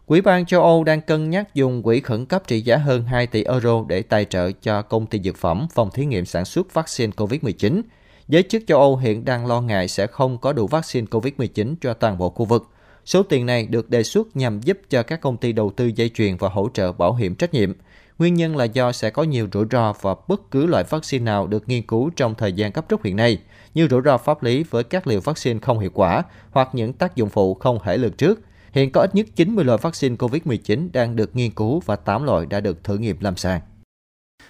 Quỹ 0.10 0.22
ban 0.22 0.46
châu 0.46 0.64
Âu 0.64 0.84
đang 0.84 1.02
cân 1.02 1.30
nhắc 1.30 1.56
dùng 1.56 1.84
quỹ 1.84 2.00
khẩn 2.00 2.26
cấp 2.26 2.44
trị 2.48 2.62
giá 2.62 2.78
hơn 2.78 3.04
2 3.04 3.28
tỷ 3.28 3.44
euro 3.44 3.84
để 3.88 4.02
tài 4.02 4.26
trợ 4.26 4.52
cho 4.52 4.82
công 4.82 5.06
ty 5.06 5.20
dược 5.20 5.38
phẩm 5.38 5.68
phòng 5.74 5.90
thí 5.92 6.06
nghiệm 6.06 6.26
sản 6.26 6.46
xuất 6.46 6.74
vaccine 6.74 7.12
COVID-19. 7.18 7.82
Giới 8.28 8.44
chức 8.44 8.64
châu 8.68 8.80
Âu 8.80 8.98
hiện 8.98 9.26
đang 9.26 9.46
lo 9.46 9.62
ngại 9.62 9.88
sẽ 9.88 10.08
không 10.08 10.38
có 10.38 10.54
đủ 10.54 10.68
vaccine 10.68 11.08
COVID-19 11.12 11.76
cho 11.82 11.94
toàn 11.94 12.18
bộ 12.18 12.30
khu 12.30 12.46
vực. 12.46 12.70
Số 13.06 13.24
tiền 13.24 13.46
này 13.46 13.68
được 13.68 13.90
đề 13.90 14.04
xuất 14.04 14.36
nhằm 14.36 14.62
giúp 14.62 14.80
cho 14.90 15.04
các 15.04 15.22
công 15.22 15.38
ty 15.38 15.52
đầu 15.52 15.72
tư 15.76 15.92
dây 15.96 16.10
chuyền 16.10 16.38
và 16.38 16.50
hỗ 16.50 16.70
trợ 16.74 16.92
bảo 16.92 17.16
hiểm 17.16 17.36
trách 17.36 17.54
nhiệm– 17.54 17.74
Nguyên 18.20 18.34
nhân 18.34 18.58
là 18.58 18.66
do 18.66 18.92
sẽ 18.92 19.10
có 19.10 19.24
nhiều 19.24 19.48
rủi 19.54 19.66
ro 19.72 19.94
và 20.02 20.16
bất 20.28 20.52
cứ 20.52 20.66
loại 20.66 20.84
vaccine 20.90 21.24
nào 21.24 21.48
được 21.48 21.70
nghiên 21.70 21.88
cứu 21.88 22.10
trong 22.16 22.36
thời 22.36 22.54
gian 22.54 22.72
cấp 22.72 22.86
rút 22.90 23.04
hiện 23.04 23.16
nay, 23.16 23.38
như 23.74 23.88
rủi 23.88 24.02
ro 24.06 24.18
pháp 24.18 24.44
lý 24.44 24.64
với 24.64 24.84
các 24.84 25.08
liều 25.08 25.20
vaccine 25.20 25.60
không 25.60 25.80
hiệu 25.80 25.92
quả 25.94 26.24
hoặc 26.52 26.70
những 26.74 26.94
tác 26.94 27.16
dụng 27.16 27.30
phụ 27.30 27.54
không 27.54 27.80
thể 27.84 27.98
lường 27.98 28.12
trước. 28.12 28.40
Hiện 28.72 28.92
có 28.92 29.02
ít 29.02 29.16
nhất 29.16 29.26
90 29.36 29.66
loại 29.66 29.80
vaccine 29.82 30.16
COVID-19 30.16 30.90
đang 30.94 31.16
được 31.16 31.36
nghiên 31.36 31.52
cứu 31.52 31.82
và 31.86 31.96
8 31.96 32.24
loại 32.24 32.46
đã 32.46 32.60
được 32.60 32.84
thử 32.84 32.98
nghiệm 32.98 33.18
lâm 33.20 33.36
sàng. 33.36 33.62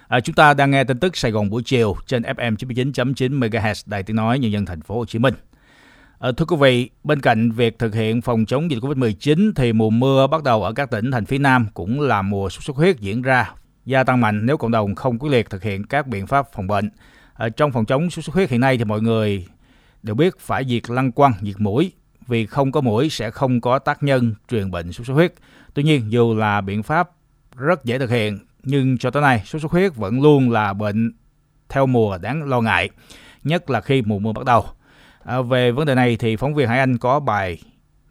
À, 0.08 0.20
chúng 0.20 0.36
ta 0.36 0.54
đang 0.54 0.72
nghe 0.72 0.84
tin 0.84 1.00
tức 1.00 1.18
Sài 1.18 1.32
Gòn 1.32 1.50
buổi 1.50 1.64
chiều 1.66 1.96
trên 2.08 2.22
FM 2.22 2.56
99.9 2.56 3.40
MHz 3.40 3.84
Đài 3.86 4.04
Tiếng 4.04 4.16
nói 4.16 4.40
nhân 4.40 4.52
dân 4.52 4.66
thành 4.66 4.82
phố 4.82 4.96
Hồ 4.96 5.06
Chí 5.06 5.20
Minh. 5.20 5.34
À, 6.20 6.32
thưa 6.38 6.46
quý 6.46 6.56
vị, 6.60 6.90
bên 7.04 7.22
cạnh 7.22 7.52
việc 7.52 7.80
thực 7.80 7.96
hiện 7.96 8.22
phòng 8.22 8.46
chống 8.46 8.72
dịch 8.72 8.80
Covid-19 8.84 9.52
thì 9.56 9.74
mùa 9.74 9.90
mưa 9.90 10.28
bắt 10.28 10.44
đầu 10.44 10.64
ở 10.64 10.74
các 10.74 10.92
tỉnh 10.92 11.12
thành 11.12 11.26
phía 11.26 11.38
Nam 11.38 11.68
cũng 11.74 12.02
là 12.02 12.22
mùa 12.22 12.50
sốt 12.50 12.64
xuất 12.64 12.76
huyết 12.76 13.00
diễn 13.00 13.22
ra 13.22 13.54
gia 13.86 14.04
tăng 14.04 14.22
mạnh 14.22 14.46
nếu 14.46 14.58
cộng 14.58 14.72
đồng 14.72 14.96
không 14.96 15.20
quyết 15.20 15.30
liệt 15.30 15.50
thực 15.50 15.64
hiện 15.64 15.86
các 15.86 16.08
biện 16.08 16.28
pháp 16.28 16.48
phòng 16.54 16.68
bệnh. 16.68 16.90
À, 17.34 17.50
trong 17.50 17.72
phòng 17.72 17.86
chống 17.86 18.10
sốt 18.10 18.26
xuất 18.26 18.36
huyết 18.36 18.50
hiện 18.50 18.62
nay 18.62 18.78
thì 18.78 18.84
mọi 18.84 19.02
người 19.02 19.48
đều 20.04 20.16
biết 20.16 20.40
phải 20.40 20.66
diệt 20.66 20.90
lăng 20.90 21.12
quăng, 21.12 21.34
diệt 21.42 21.56
mũi 21.60 21.92
vì 22.30 22.46
không 22.46 22.72
có 22.72 22.82
mũi 22.82 23.10
sẽ 23.10 23.32
không 23.32 23.62
có 23.62 23.80
tác 23.80 24.04
nhân 24.04 24.36
truyền 24.50 24.72
bệnh 24.72 24.94
sốt 24.94 25.08
xuất 25.08 25.14
huyết. 25.14 25.34
Tuy 25.74 25.84
nhiên 25.84 26.12
dù 26.12 26.36
là 26.36 26.62
biện 26.62 26.84
pháp 26.84 27.10
rất 27.58 27.86
dễ 27.86 28.00
thực 28.00 28.10
hiện 28.10 28.40
nhưng 28.64 28.98
cho 28.98 29.12
tới 29.12 29.22
nay 29.22 29.42
sốt 29.46 29.62
xuất 29.62 29.72
huyết 29.72 29.96
vẫn 29.96 30.22
luôn 30.22 30.52
là 30.52 30.74
bệnh 30.74 31.14
theo 31.70 31.86
mùa 31.86 32.18
đáng 32.18 32.44
lo 32.44 32.62
ngại, 32.62 32.90
nhất 33.44 33.70
là 33.70 33.82
khi 33.82 34.02
mùa 34.02 34.20
mưa 34.20 34.32
bắt 34.32 34.46
đầu. 34.46 34.66
À, 35.24 35.42
về 35.42 35.72
vấn 35.72 35.86
đề 35.86 35.96
này 35.96 36.18
thì 36.18 36.36
phóng 36.36 36.54
viên 36.54 36.68
Hải 36.68 36.80
Anh 36.80 36.98
có 36.98 37.20
bài 37.20 37.58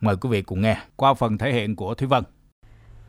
mời 0.00 0.16
quý 0.16 0.28
vị 0.30 0.42
cùng 0.42 0.60
nghe 0.60 0.76
qua 0.96 1.14
phần 1.14 1.38
thể 1.38 1.52
hiện 1.52 1.76
của 1.76 1.94
Thúy 1.94 2.08
Vân. 2.08 2.24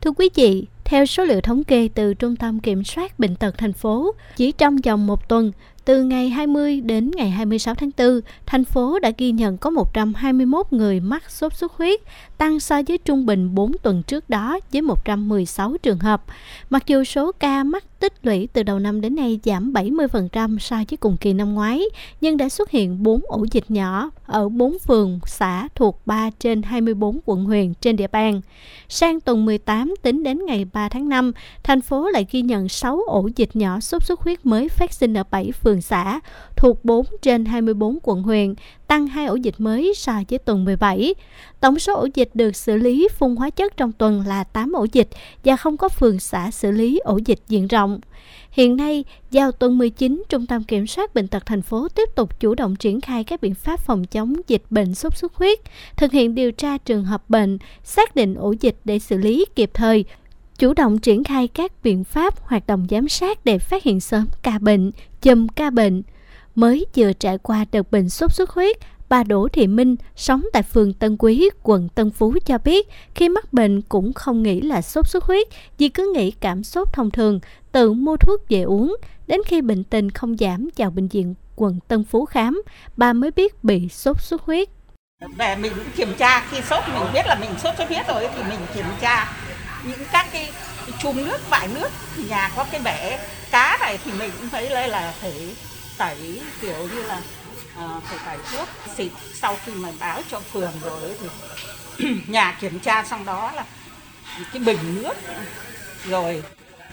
Thưa 0.00 0.10
quý 0.10 0.28
vị, 0.34 0.66
theo 0.84 1.06
số 1.06 1.24
liệu 1.24 1.40
thống 1.40 1.64
kê 1.64 1.88
từ 1.94 2.14
Trung 2.14 2.36
tâm 2.36 2.60
Kiểm 2.60 2.84
soát 2.84 3.18
Bệnh 3.18 3.36
tật 3.36 3.58
thành 3.58 3.72
phố, 3.72 4.14
chỉ 4.36 4.52
trong 4.52 4.76
vòng 4.76 5.06
một 5.06 5.28
tuần, 5.28 5.52
từ 5.90 6.02
ngày 6.02 6.28
20 6.28 6.80
đến 6.80 7.10
ngày 7.16 7.30
26 7.30 7.74
tháng 7.74 7.90
4, 7.98 8.20
thành 8.46 8.64
phố 8.64 8.98
đã 8.98 9.10
ghi 9.18 9.32
nhận 9.32 9.58
có 9.58 9.70
121 9.70 10.66
người 10.72 11.00
mắc 11.00 11.30
sốt 11.30 11.54
xuất 11.54 11.72
huyết, 11.72 12.00
tăng 12.40 12.60
so 12.60 12.82
với 12.88 12.98
trung 12.98 13.26
bình 13.26 13.54
4 13.54 13.72
tuần 13.82 14.02
trước 14.02 14.30
đó 14.30 14.58
với 14.72 14.82
116 14.82 15.76
trường 15.82 15.98
hợp. 15.98 16.22
Mặc 16.70 16.86
dù 16.86 17.04
số 17.04 17.32
ca 17.32 17.64
mắc 17.64 17.84
tích 18.00 18.12
lũy 18.22 18.48
từ 18.52 18.62
đầu 18.62 18.78
năm 18.78 19.00
đến 19.00 19.14
nay 19.14 19.40
giảm 19.44 19.72
70% 19.72 20.58
so 20.58 20.76
với 20.76 20.96
cùng 21.00 21.16
kỳ 21.16 21.32
năm 21.32 21.54
ngoái, 21.54 21.82
nhưng 22.20 22.36
đã 22.36 22.48
xuất 22.48 22.70
hiện 22.70 23.02
4 23.02 23.20
ổ 23.28 23.46
dịch 23.52 23.70
nhỏ 23.70 24.10
ở 24.26 24.48
4 24.48 24.78
phường, 24.78 25.20
xã 25.26 25.68
thuộc 25.74 26.00
3 26.06 26.30
trên 26.38 26.62
24 26.62 27.20
quận 27.24 27.44
huyện 27.44 27.74
trên 27.74 27.96
địa 27.96 28.06
bàn. 28.06 28.40
Sang 28.88 29.20
tuần 29.20 29.44
18 29.44 29.94
tính 30.02 30.22
đến 30.22 30.44
ngày 30.46 30.64
3 30.72 30.88
tháng 30.88 31.08
5, 31.08 31.32
thành 31.62 31.80
phố 31.80 32.08
lại 32.08 32.26
ghi 32.30 32.42
nhận 32.42 32.68
6 32.68 33.00
ổ 33.06 33.28
dịch 33.36 33.56
nhỏ 33.56 33.80
sốt 33.80 34.04
xuất 34.04 34.20
huyết 34.20 34.46
mới 34.46 34.68
phát 34.68 34.92
sinh 34.92 35.14
ở 35.14 35.22
7 35.30 35.52
phường 35.52 35.82
xã 35.82 36.20
thuộc 36.56 36.84
4 36.84 37.06
trên 37.22 37.44
24 37.44 37.98
quận 38.02 38.22
huyện, 38.22 38.54
tăng 38.90 39.06
2 39.06 39.26
ổ 39.26 39.34
dịch 39.34 39.54
mới 39.58 39.92
so 39.96 40.12
với 40.30 40.38
tuần 40.38 40.64
17. 40.64 41.14
Tổng 41.60 41.78
số 41.78 41.94
ổ 41.94 42.08
dịch 42.14 42.30
được 42.34 42.56
xử 42.56 42.76
lý 42.76 43.08
phun 43.18 43.36
hóa 43.36 43.50
chất 43.50 43.76
trong 43.76 43.92
tuần 43.92 44.24
là 44.26 44.44
8 44.44 44.72
ổ 44.72 44.86
dịch 44.92 45.08
và 45.44 45.56
không 45.56 45.76
có 45.76 45.88
phường 45.88 46.20
xã 46.20 46.50
xử 46.50 46.70
lý 46.70 46.98
ổ 46.98 47.18
dịch 47.24 47.38
diện 47.48 47.66
rộng. 47.66 48.00
Hiện 48.50 48.76
nay, 48.76 49.04
vào 49.32 49.52
tuần 49.52 49.78
19, 49.78 50.22
Trung 50.28 50.46
tâm 50.46 50.64
Kiểm 50.64 50.86
soát 50.86 51.14
Bệnh 51.14 51.28
tật 51.28 51.46
thành 51.46 51.62
phố 51.62 51.88
tiếp 51.88 52.08
tục 52.14 52.40
chủ 52.40 52.54
động 52.54 52.76
triển 52.76 53.00
khai 53.00 53.24
các 53.24 53.40
biện 53.40 53.54
pháp 53.54 53.80
phòng 53.80 54.04
chống 54.04 54.34
dịch 54.46 54.62
bệnh 54.70 54.94
sốt 54.94 55.16
xuất 55.16 55.34
huyết, 55.34 55.58
thực 55.96 56.12
hiện 56.12 56.34
điều 56.34 56.52
tra 56.52 56.78
trường 56.78 57.04
hợp 57.04 57.30
bệnh, 57.30 57.58
xác 57.84 58.16
định 58.16 58.34
ổ 58.34 58.54
dịch 58.60 58.76
để 58.84 58.98
xử 58.98 59.18
lý 59.18 59.44
kịp 59.54 59.70
thời, 59.74 60.04
chủ 60.58 60.74
động 60.74 60.98
triển 60.98 61.24
khai 61.24 61.48
các 61.48 61.72
biện 61.82 62.04
pháp 62.04 62.40
hoạt 62.40 62.66
động 62.66 62.86
giám 62.90 63.08
sát 63.08 63.44
để 63.44 63.58
phát 63.58 63.82
hiện 63.82 64.00
sớm 64.00 64.26
ca 64.42 64.58
bệnh, 64.58 64.90
chùm 65.22 65.46
ca 65.48 65.70
bệnh. 65.70 66.02
Mới 66.60 66.86
vừa 66.96 67.12
trải 67.12 67.38
qua 67.38 67.64
đợt 67.72 67.90
bệnh 67.90 68.08
sốt 68.08 68.32
xuất 68.32 68.50
huyết, 68.50 68.76
Bà 69.08 69.22
Đỗ 69.24 69.48
Thị 69.52 69.66
Minh 69.66 69.96
sống 70.16 70.42
tại 70.52 70.62
phường 70.62 70.92
Tân 70.92 71.16
Quý, 71.16 71.50
quận 71.62 71.88
Tân 71.88 72.10
Phú 72.10 72.34
cho 72.46 72.58
biết 72.58 72.88
khi 73.14 73.28
mắc 73.28 73.52
bệnh 73.52 73.82
cũng 73.82 74.12
không 74.12 74.42
nghĩ 74.42 74.60
là 74.60 74.82
sốt 74.82 75.08
xuất 75.08 75.24
huyết 75.24 75.48
vì 75.78 75.88
cứ 75.88 76.12
nghĩ 76.14 76.30
cảm 76.30 76.64
sốt 76.64 76.92
thông 76.92 77.10
thường, 77.10 77.40
tự 77.72 77.92
mua 77.92 78.16
thuốc 78.16 78.48
về 78.48 78.62
uống. 78.62 78.96
Đến 79.26 79.40
khi 79.46 79.60
bệnh 79.60 79.84
tình 79.84 80.10
không 80.10 80.36
giảm 80.36 80.68
vào 80.76 80.90
bệnh 80.90 81.08
viện 81.08 81.34
quận 81.56 81.78
Tân 81.88 82.04
Phú 82.04 82.24
khám, 82.24 82.62
bà 82.96 83.12
mới 83.12 83.30
biết 83.30 83.64
bị 83.64 83.88
sốt 83.88 84.20
xuất 84.20 84.42
huyết. 84.42 84.68
Về 85.36 85.56
mình 85.56 85.72
kiểm 85.96 86.14
tra 86.18 86.46
khi 86.50 86.56
sốt 86.70 86.84
mình 86.94 87.12
biết 87.14 87.26
là 87.26 87.34
mình 87.40 87.50
sốt 87.62 87.74
xuất 87.78 87.88
huyết 87.88 88.08
rồi 88.08 88.28
thì 88.36 88.42
mình 88.48 88.60
kiểm 88.74 88.86
tra 89.00 89.32
những 89.86 90.00
các 90.12 90.26
cái 90.32 90.50
chùm 91.02 91.16
nước 91.16 91.50
vải 91.50 91.68
nước 91.74 91.88
thì 92.16 92.24
nhà 92.28 92.50
có 92.56 92.66
cái 92.72 92.80
bể 92.84 93.18
cá 93.50 93.78
này 93.80 93.98
thì 94.04 94.12
mình 94.18 94.30
cũng 94.40 94.48
thấy 94.48 94.68
đây 94.68 94.88
là 94.88 95.14
phải 95.20 95.32
tẩy 96.00 96.40
kiểu 96.60 96.88
như 96.94 97.02
là 97.02 97.20
uh, 97.84 98.02
phải 98.04 98.18
tẩy 98.26 98.38
thuốc 98.52 98.68
xịt 98.96 99.12
sau 99.34 99.56
khi 99.64 99.72
mà 99.72 99.88
báo 100.00 100.22
cho 100.30 100.40
phường 100.40 100.72
rồi 100.82 101.16
thì 101.20 102.06
nhà 102.28 102.56
kiểm 102.60 102.78
tra 102.78 103.04
xong 103.04 103.24
đó 103.24 103.52
là 103.56 103.64
cái 104.52 104.62
bình 104.62 105.02
nước 105.02 105.14
rồi 106.04 106.42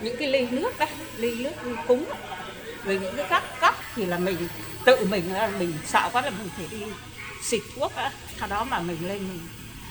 những 0.01 0.17
cái 0.19 0.27
ly 0.27 0.47
nước 0.51 0.79
đấy 0.79 0.89
ly 1.17 1.43
nước 1.43 1.51
cúng 1.87 2.05
rồi 2.83 2.99
những 2.99 3.15
cái 3.17 3.25
cốc 3.29 3.43
cốc 3.61 3.75
thì 3.95 4.05
là 4.05 4.17
mình 4.17 4.47
tự 4.85 5.05
mình 5.05 5.33
là 5.33 5.47
mình 5.59 5.73
sợ 5.85 6.09
quá 6.13 6.21
là 6.21 6.29
mình 6.29 6.49
phải 6.57 6.67
đi 6.71 6.85
xịt 7.43 7.61
thuốc 7.75 7.95
á. 7.95 8.11
Sau 8.39 8.47
đó 8.47 8.63
mà 8.63 8.79
mình 8.79 9.07
lên 9.07 9.17
mình 9.17 9.39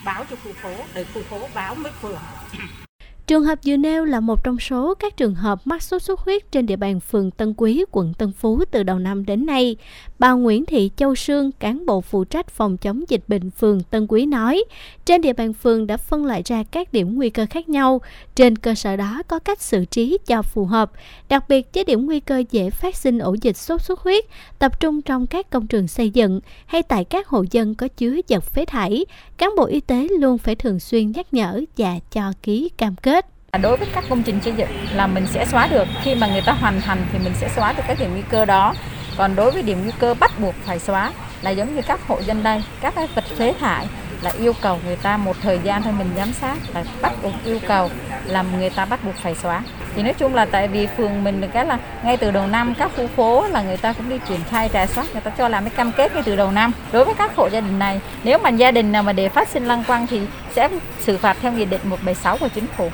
báo 0.05 0.25
cho 0.31 0.37
khu 0.45 0.53
phố 0.63 0.75
để 0.95 1.05
khu 1.15 1.23
phố 1.23 1.49
báo 1.55 1.75
với 1.75 1.93
phường. 2.03 2.21
Trường 3.27 3.45
hợp 3.45 3.59
vừa 3.67 3.77
nêu 3.77 4.05
là 4.05 4.21
một 4.21 4.45
trong 4.45 4.59
số 4.59 4.95
các 4.95 5.17
trường 5.17 5.35
hợp 5.35 5.61
mắc 5.65 5.83
sốt 5.83 6.03
xuất 6.03 6.21
huyết 6.21 6.53
trên 6.53 6.67
địa 6.67 6.77
bàn 6.77 7.01
phường 7.01 7.31
Tân 7.31 7.55
Quý, 7.57 7.85
quận 7.91 8.15
Tân 8.15 8.33
Phú 8.33 8.65
từ 8.71 8.83
đầu 8.83 8.99
năm 8.99 9.27
đến 9.27 9.47
nay. 9.47 9.77
Bà 10.19 10.33
Nguyễn 10.33 10.65
Thị 10.65 10.91
Châu 10.97 11.15
Sương, 11.15 11.53
cán 11.53 11.87
bộ 11.87 12.01
phụ 12.01 12.25
trách 12.25 12.51
phòng 12.51 12.77
chống 12.77 13.05
dịch 13.09 13.25
bệnh 13.29 13.51
phường 13.51 13.83
Tân 13.83 14.07
Quý 14.07 14.27
nói, 14.27 14.65
trên 15.05 15.21
địa 15.21 15.33
bàn 15.33 15.53
phường 15.53 15.87
đã 15.87 15.97
phân 15.97 16.27
loại 16.27 16.43
ra 16.45 16.63
các 16.63 16.93
điểm 16.93 17.15
nguy 17.15 17.31
cơ 17.31 17.47
khác 17.51 17.69
nhau, 17.69 18.01
trên 18.35 18.59
cơ 18.59 18.75
sở 18.75 18.97
đó 18.97 19.23
có 19.29 19.39
cách 19.39 19.61
xử 19.61 19.85
trí 19.85 20.19
cho 20.27 20.43
phù 20.43 20.65
hợp. 20.65 20.93
Đặc 21.29 21.49
biệt 21.49 21.67
với 21.75 21.85
điểm 21.85 22.07
nguy 22.07 22.21
cơ 22.21 22.43
dễ 22.51 22.71
phát 22.71 22.97
sinh 22.97 23.19
ổ 23.19 23.37
dịch 23.43 23.57
sốt 23.57 23.83
xuất 23.83 24.01
huyết, 24.01 24.25
tập 24.59 24.81
trung 24.81 25.03
trong 25.03 25.27
các 25.27 25.51
công 25.51 25.67
trường 25.67 25.89
xây 25.89 26.11
dựng 26.11 26.41
hay 26.67 26.83
tại 26.83 27.05
các 27.05 27.29
hộ 27.29 27.45
dân 27.51 27.75
có 27.75 27.89
chứa 27.89 28.17
vật 28.29 28.45
phế 28.45 28.65
thải, 28.65 29.05
cán 29.37 29.51
bộ 29.57 29.65
y 29.65 29.81
tế 29.81 30.09
luôn 30.21 30.39
phải 30.39 30.55
thường 30.55 30.81
xuyên 30.81 31.13
nhắc 31.13 31.35
nhở 31.35 31.61
và 31.77 31.99
cho 32.13 32.33
ký 32.43 32.69
cam 32.77 32.97
kết 32.97 33.16
À, 33.57 33.59
đối 33.59 33.77
với 33.77 33.89
các 33.95 34.05
công 34.09 34.23
trình 34.23 34.41
xây 34.41 34.53
dựng 34.57 34.69
là 34.95 35.07
mình 35.07 35.27
sẽ 35.27 35.47
xóa 35.47 35.67
được. 35.67 35.89
Khi 36.03 36.15
mà 36.15 36.27
người 36.27 36.43
ta 36.47 36.53
hoàn 36.53 36.81
thành 36.81 37.07
thì 37.13 37.19
mình 37.19 37.33
sẽ 37.41 37.49
xóa 37.57 37.73
được 37.73 37.83
các 37.89 37.99
điểm 38.01 38.11
nguy 38.13 38.23
cơ 38.29 38.45
đó. 38.45 38.75
Còn 39.17 39.37
đối 39.37 39.51
với 39.51 39.63
điểm 39.63 39.83
nguy 39.83 39.93
cơ 39.99 40.15
bắt 40.15 40.39
buộc 40.39 40.55
phải 40.65 40.79
xóa 40.79 41.13
là 41.43 41.51
giống 41.51 41.77
như 41.77 41.83
các 41.83 42.01
hộ 42.09 42.21
dân 42.27 42.43
đây, 42.43 42.63
các 42.81 42.95
cái 42.95 43.07
vật 43.15 43.25
phế 43.39 43.53
thải 43.61 43.87
là 44.23 44.33
yêu 44.39 44.53
cầu 44.63 44.79
người 44.87 44.97
ta 44.97 45.17
một 45.17 45.37
thời 45.43 45.59
gian 45.63 45.83
thôi 45.83 45.93
mình 45.99 46.11
giám 46.17 46.33
sát 46.33 46.57
là 46.75 46.85
bắt 47.03 47.13
buộc 47.23 47.33
yêu 47.45 47.59
cầu 47.69 47.91
làm 48.27 48.59
người 48.59 48.71
ta 48.71 48.85
bắt 48.85 49.05
buộc 49.05 49.15
phải 49.15 49.35
xóa. 49.35 49.63
Thì 49.95 50.03
nói 50.03 50.15
chung 50.19 50.35
là 50.35 50.45
tại 50.45 50.69
vì 50.69 50.87
phường 50.87 51.25
mình 51.25 51.41
được 51.41 51.49
cái 51.53 51.67
là 51.67 51.79
ngay 52.05 52.17
từ 52.17 52.31
đầu 52.31 52.47
năm 52.47 52.75
các 52.79 52.91
khu 52.97 53.07
phố 53.07 53.49
là 53.49 53.63
người 53.63 53.77
ta 53.77 53.93
cũng 53.93 54.09
đi 54.09 54.17
triển 54.29 54.41
khai 54.51 54.71
trà 54.73 54.87
soát, 54.87 55.07
người 55.13 55.23
ta 55.23 55.31
cho 55.31 55.49
làm 55.49 55.65
cái 55.65 55.71
cam 55.77 55.93
kết 55.93 56.15
ngay 56.15 56.23
từ 56.27 56.37
đầu 56.37 56.51
năm. 56.51 56.73
Đối 56.93 57.05
với 57.05 57.15
các 57.15 57.37
hộ 57.37 57.49
gia 57.53 57.61
đình 57.61 57.79
này, 57.79 58.01
nếu 58.25 58.39
mà 58.39 58.49
gia 58.49 58.71
đình 58.71 58.93
nào 58.93 59.03
mà 59.03 59.13
để 59.13 59.29
phát 59.29 59.49
sinh 59.49 59.65
lăng 59.65 59.85
quăng 59.85 60.07
thì 60.07 60.21
sẽ 60.55 60.69
xử 61.01 61.17
phạt 61.19 61.37
theo 61.43 61.53
nghị 61.53 61.65
định 61.65 61.81
176 61.85 62.39
của 62.39 62.49
chính 62.49 62.67
phủ. 62.77 62.91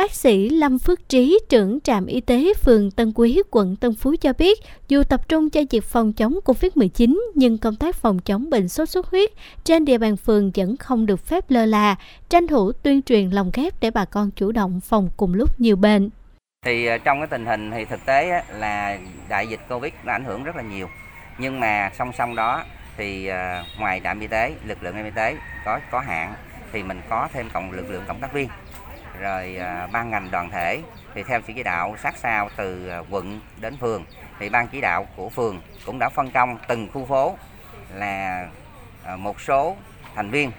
Bác 0.00 0.14
sĩ 0.14 0.48
Lâm 0.48 0.78
Phước 0.78 1.08
Trí, 1.08 1.38
trưởng 1.48 1.80
trạm 1.80 2.06
y 2.06 2.20
tế 2.20 2.54
phường 2.64 2.90
Tân 2.90 3.12
Quý, 3.14 3.42
quận 3.50 3.76
Tân 3.76 3.94
Phú 3.94 4.14
cho 4.20 4.32
biết, 4.32 4.58
dù 4.88 5.02
tập 5.02 5.28
trung 5.28 5.50
cho 5.50 5.60
việc 5.70 5.84
phòng 5.84 6.12
chống 6.12 6.38
COVID-19, 6.44 7.20
nhưng 7.34 7.58
công 7.58 7.76
tác 7.76 7.96
phòng 7.96 8.18
chống 8.18 8.50
bệnh 8.50 8.68
sốt 8.68 8.88
xuất 8.88 9.06
huyết 9.06 9.30
trên 9.64 9.84
địa 9.84 9.98
bàn 9.98 10.16
phường 10.16 10.50
vẫn 10.54 10.76
không 10.76 11.06
được 11.06 11.26
phép 11.26 11.44
lơ 11.48 11.66
là, 11.66 11.96
tranh 12.28 12.46
thủ 12.46 12.72
tuyên 12.72 13.02
truyền 13.02 13.30
lòng 13.30 13.50
ghép 13.54 13.80
để 13.80 13.90
bà 13.90 14.04
con 14.04 14.30
chủ 14.30 14.52
động 14.52 14.80
phòng 14.80 15.08
cùng 15.16 15.34
lúc 15.34 15.60
nhiều 15.60 15.76
bệnh. 15.76 16.10
Thì 16.64 16.86
ờ, 16.86 16.98
trong 16.98 17.18
cái 17.20 17.26
tình 17.26 17.46
hình 17.46 17.70
thì 17.70 17.84
thực 17.84 18.00
tế 18.06 18.42
là 18.58 18.98
đại 19.28 19.46
dịch 19.48 19.60
Covid 19.68 19.92
nó 20.04 20.12
ảnh 20.12 20.24
hưởng 20.24 20.44
rất 20.44 20.56
là 20.56 20.62
nhiều. 20.62 20.88
Nhưng 21.38 21.60
mà 21.60 21.90
song 21.98 22.12
song 22.18 22.34
đó 22.34 22.64
thì 22.96 23.26
ờ, 23.26 23.64
ngoài 23.78 24.00
trạm 24.04 24.20
y 24.20 24.26
tế, 24.26 24.54
lực 24.64 24.82
lượng 24.82 25.04
y 25.04 25.10
tế 25.10 25.36
có 25.64 25.80
có 25.90 26.00
hạn 26.00 26.34
thì 26.72 26.82
mình 26.82 27.00
có 27.08 27.28
thêm 27.32 27.48
cộng 27.52 27.72
lực 27.72 27.90
lượng 27.90 28.04
cộng 28.06 28.20
tác 28.20 28.32
viên 28.32 28.48
rồi 29.20 29.56
à, 29.56 29.88
ban 29.92 30.10
ngành 30.10 30.30
đoàn 30.30 30.50
thể 30.50 30.80
thì 31.14 31.22
theo 31.22 31.40
sự 31.46 31.52
chỉ 31.56 31.62
đạo 31.62 31.96
sát 32.02 32.14
sao 32.16 32.50
từ 32.56 32.88
à, 32.88 32.98
quận 33.10 33.40
đến 33.60 33.76
phường 33.76 34.04
thì 34.38 34.48
ban 34.48 34.68
chỉ 34.68 34.80
đạo 34.80 35.06
của 35.16 35.28
phường 35.28 35.60
cũng 35.86 35.98
đã 35.98 36.08
phân 36.08 36.30
công 36.30 36.58
từng 36.68 36.88
khu 36.92 37.06
phố 37.06 37.36
là 37.94 38.46
à, 39.04 39.16
một 39.16 39.40
số 39.40 39.76
thành 40.14 40.30
viên 40.30 40.52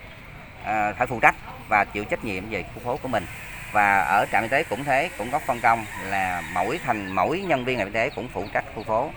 phải 0.98 1.08
phụ 1.08 1.20
trách 1.20 1.36
và 1.68 1.86
chịu 1.86 2.04
trách 2.04 2.26
nhiệm 2.26 2.50
về 2.50 2.64
khu 2.64 2.80
phố 2.84 2.98
của 3.04 3.08
mình. 3.08 3.26
Và 3.72 4.02
ở 4.02 4.26
trạm 4.32 4.44
y 4.44 4.50
tế 4.50 4.64
cũng 4.64 4.84
thế 4.84 5.10
cũng 5.18 5.32
có 5.32 5.40
phân 5.40 5.60
công 5.62 5.86
là 6.04 6.44
mỗi 6.54 6.80
thành 6.86 7.12
mỗi 7.12 7.42
nhân 7.42 7.66
viên 7.66 7.80
y 7.80 7.92
tế 7.94 8.10
cũng 8.10 8.28
phụ 8.34 8.46
trách 8.54 8.66
khu 8.76 8.84
phố. 8.84 9.10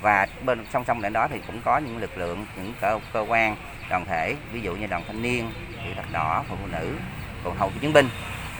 Và 0.00 0.26
bên 0.44 0.66
song 0.72 0.84
song 0.86 1.02
đến 1.02 1.12
đó 1.12 1.28
thì 1.28 1.40
cũng 1.46 1.60
có 1.64 1.78
những 1.78 1.98
lực 1.98 2.18
lượng 2.18 2.46
những 2.56 2.74
cơ, 2.80 3.00
cơ 3.12 3.26
quan 3.28 3.56
đoàn 3.90 4.04
thể 4.04 4.34
ví 4.52 4.60
dụ 4.60 4.76
như 4.76 4.86
đoàn 4.86 5.02
thanh 5.06 5.22
niên 5.22 5.52
chữ 5.84 5.90
thập 5.96 6.12
đỏ 6.12 6.44
phụ 6.48 6.56
nữ 6.72 6.94
còn 7.44 7.56
hậu 7.56 7.70
chiến 7.80 7.92
binh 7.92 8.08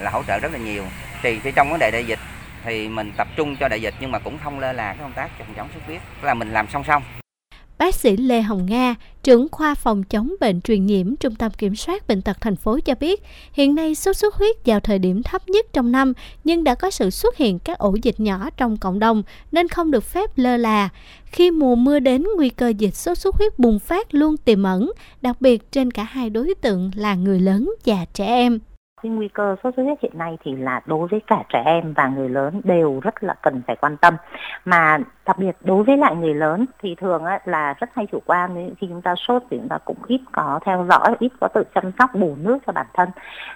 là 0.01 0.11
hỗ 0.11 0.23
trợ 0.27 0.39
rất 0.39 0.53
là 0.53 0.59
nhiều. 0.59 0.85
Thì, 1.23 1.39
thì 1.45 1.53
trong 1.57 1.71
vấn 1.71 1.79
đề 1.79 1.91
đại 1.91 2.05
dịch 2.07 2.19
thì 2.65 2.89
mình 2.89 3.13
tập 3.17 3.29
trung 3.37 3.57
cho 3.61 3.69
đại 3.69 3.83
dịch 3.83 3.95
nhưng 4.01 4.13
mà 4.13 4.19
cũng 4.19 4.39
không 4.45 4.61
lơ 4.61 4.73
là 4.73 4.93
cái 4.93 5.03
công 5.03 5.13
tác 5.13 5.31
phòng 5.39 5.55
chống 5.57 5.69
sốt 5.75 5.83
huyết 5.87 6.01
là 6.23 6.35
mình 6.35 6.53
làm 6.53 6.67
song 6.73 6.83
song. 6.87 7.03
Bác 7.79 7.95
sĩ 7.95 8.17
Lê 8.17 8.41
Hồng 8.41 8.67
Nga, 8.67 8.95
trưởng 9.23 9.49
khoa 9.53 9.75
phòng 9.75 10.03
chống 10.03 10.35
bệnh 10.41 10.61
truyền 10.61 10.87
nhiễm 10.87 11.17
Trung 11.17 11.35
tâm 11.35 11.53
Kiểm 11.53 11.77
soát 11.77 12.09
Bệnh 12.09 12.23
tật 12.23 12.41
thành 12.41 12.57
phố 12.57 12.79
cho 12.81 12.95
biết, 12.95 13.23
hiện 13.53 13.75
nay 13.75 13.95
sốt 13.95 14.17
xuất 14.17 14.35
huyết 14.35 14.57
vào 14.67 14.81
thời 14.81 14.99
điểm 14.99 15.23
thấp 15.23 15.49
nhất 15.49 15.67
trong 15.73 15.93
năm 15.93 16.13
nhưng 16.45 16.65
đã 16.65 16.75
có 16.75 16.91
sự 16.91 17.11
xuất 17.11 17.37
hiện 17.37 17.59
các 17.59 17.79
ổ 17.79 17.97
dịch 18.03 18.21
nhỏ 18.21 18.51
trong 18.57 18.77
cộng 18.77 18.99
đồng 18.99 19.23
nên 19.53 19.69
không 19.69 19.91
được 19.91 20.05
phép 20.05 20.31
lơ 20.37 20.57
là. 20.57 20.89
Khi 21.25 21.51
mùa 21.51 21.75
mưa 21.75 21.99
đến, 21.99 22.27
nguy 22.37 22.49
cơ 22.49 22.73
dịch 22.79 22.95
sốt 22.95 23.19
xuất 23.19 23.35
huyết 23.35 23.59
bùng 23.59 23.79
phát 23.79 24.15
luôn 24.15 24.37
tiềm 24.37 24.63
ẩn, 24.63 24.93
đặc 25.23 25.41
biệt 25.41 25.73
trên 25.73 25.91
cả 25.91 26.03
hai 26.03 26.31
đối 26.31 26.55
tượng 26.61 26.91
là 26.95 27.15
người 27.15 27.41
lớn 27.41 27.73
và 27.85 28.05
trẻ 28.15 28.27
em 28.27 28.59
cái 29.03 29.13
nguy 29.13 29.29
cơ 29.29 29.57
sốt 29.63 29.75
xuất 29.77 29.83
huyết 29.83 29.99
hiện 30.03 30.19
nay 30.19 30.39
thì 30.45 30.57
là 30.57 30.81
đối 30.87 31.09
với 31.09 31.21
cả 31.27 31.43
trẻ 31.49 31.63
em 31.65 31.93
và 31.93 32.09
người 32.09 32.29
lớn 32.29 32.61
đều 32.65 33.01
rất 33.01 33.25
là 33.25 33.35
cần 33.43 33.63
phải 33.67 33.77
quan 33.77 33.97
tâm. 33.97 34.17
Mà 34.65 34.99
đặc 35.31 35.39
biệt 35.39 35.57
đối 35.65 35.85
với 35.85 35.97
lại 35.97 36.17
người 36.17 36.35
lớn 36.35 36.67
thì 36.83 36.95
thường 36.95 37.25
á, 37.25 37.41
là 37.45 37.75
rất 37.81 37.91
hay 37.95 38.07
chủ 38.13 38.19
quan 38.27 38.75
khi 38.81 38.87
chúng 38.87 39.03
ta 39.03 39.15
sốt 39.15 39.43
thì 39.51 39.57
chúng 39.57 39.69
ta 39.69 39.79
cũng 39.85 39.97
ít 40.07 40.21
có 40.33 40.61
theo 40.65 40.87
dõi 40.89 41.17
ít 41.19 41.33
có 41.41 41.49
tự 41.49 41.65
chăm 41.75 41.93
sóc 41.99 42.11
bổ 42.15 42.35
nước 42.37 42.59
cho 42.67 42.73
bản 42.73 42.87
thân. 42.95 43.09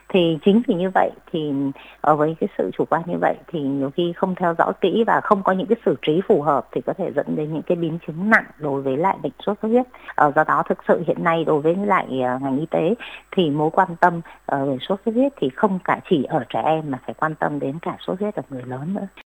Thì 0.09 0.39
chính 0.45 0.63
vì 0.67 0.75
như 0.75 0.91
vậy 0.95 1.11
thì 1.33 1.53
ở 2.01 2.17
với 2.17 2.37
cái 2.41 2.49
sự 2.59 2.71
chủ 2.79 2.85
quan 2.91 3.03
như 3.07 3.19
vậy 3.21 3.37
thì 3.47 3.61
nhiều 3.61 3.91
khi 3.97 4.13
không 4.17 4.35
theo 4.35 4.55
dõi 4.59 4.73
kỹ 4.81 5.05
và 5.07 5.21
không 5.21 5.43
có 5.43 5.53
những 5.53 5.67
cái 5.67 5.77
xử 5.85 5.97
trí 6.03 6.21
phù 6.29 6.43
hợp 6.43 6.69
thì 6.73 6.81
có 6.81 6.93
thể 6.93 7.13
dẫn 7.17 7.27
đến 7.37 7.53
những 7.53 7.63
cái 7.63 7.77
biến 7.77 7.99
chứng 8.07 8.31
nặng 8.31 8.45
đối 8.59 8.83
với 8.83 8.97
lại 8.97 9.17
bệnh 9.23 9.33
sốt 9.47 9.59
xuất 9.63 9.71
huyết. 9.71 9.87
Ở 10.15 10.33
do 10.37 10.45
đó 10.45 10.63
thực 10.69 10.79
sự 10.89 11.03
hiện 11.07 11.25
nay 11.25 11.45
đối 11.45 11.61
với 11.61 11.77
lại 11.77 12.07
ờ, 12.23 12.39
ngành 12.43 12.59
y 12.59 12.67
tế 12.67 12.95
thì 13.31 13.51
mối 13.51 13.71
quan 13.71 13.89
tâm 14.01 14.21
về 14.49 14.77
sốt 14.81 15.01
xuất 15.05 15.15
huyết 15.15 15.33
thì 15.37 15.51
không 15.57 15.79
cả 15.85 16.01
chỉ 16.11 16.25
ở 16.25 16.45
trẻ 16.49 16.63
em 16.65 16.91
mà 16.91 16.99
phải 17.07 17.15
quan 17.15 17.35
tâm 17.35 17.59
đến 17.59 17.79
cả 17.83 17.97
sốt 18.01 18.21
huyết 18.21 18.35
ở 18.35 18.43
người 18.51 18.63
lớn 18.67 18.95
nữa. 18.95 19.24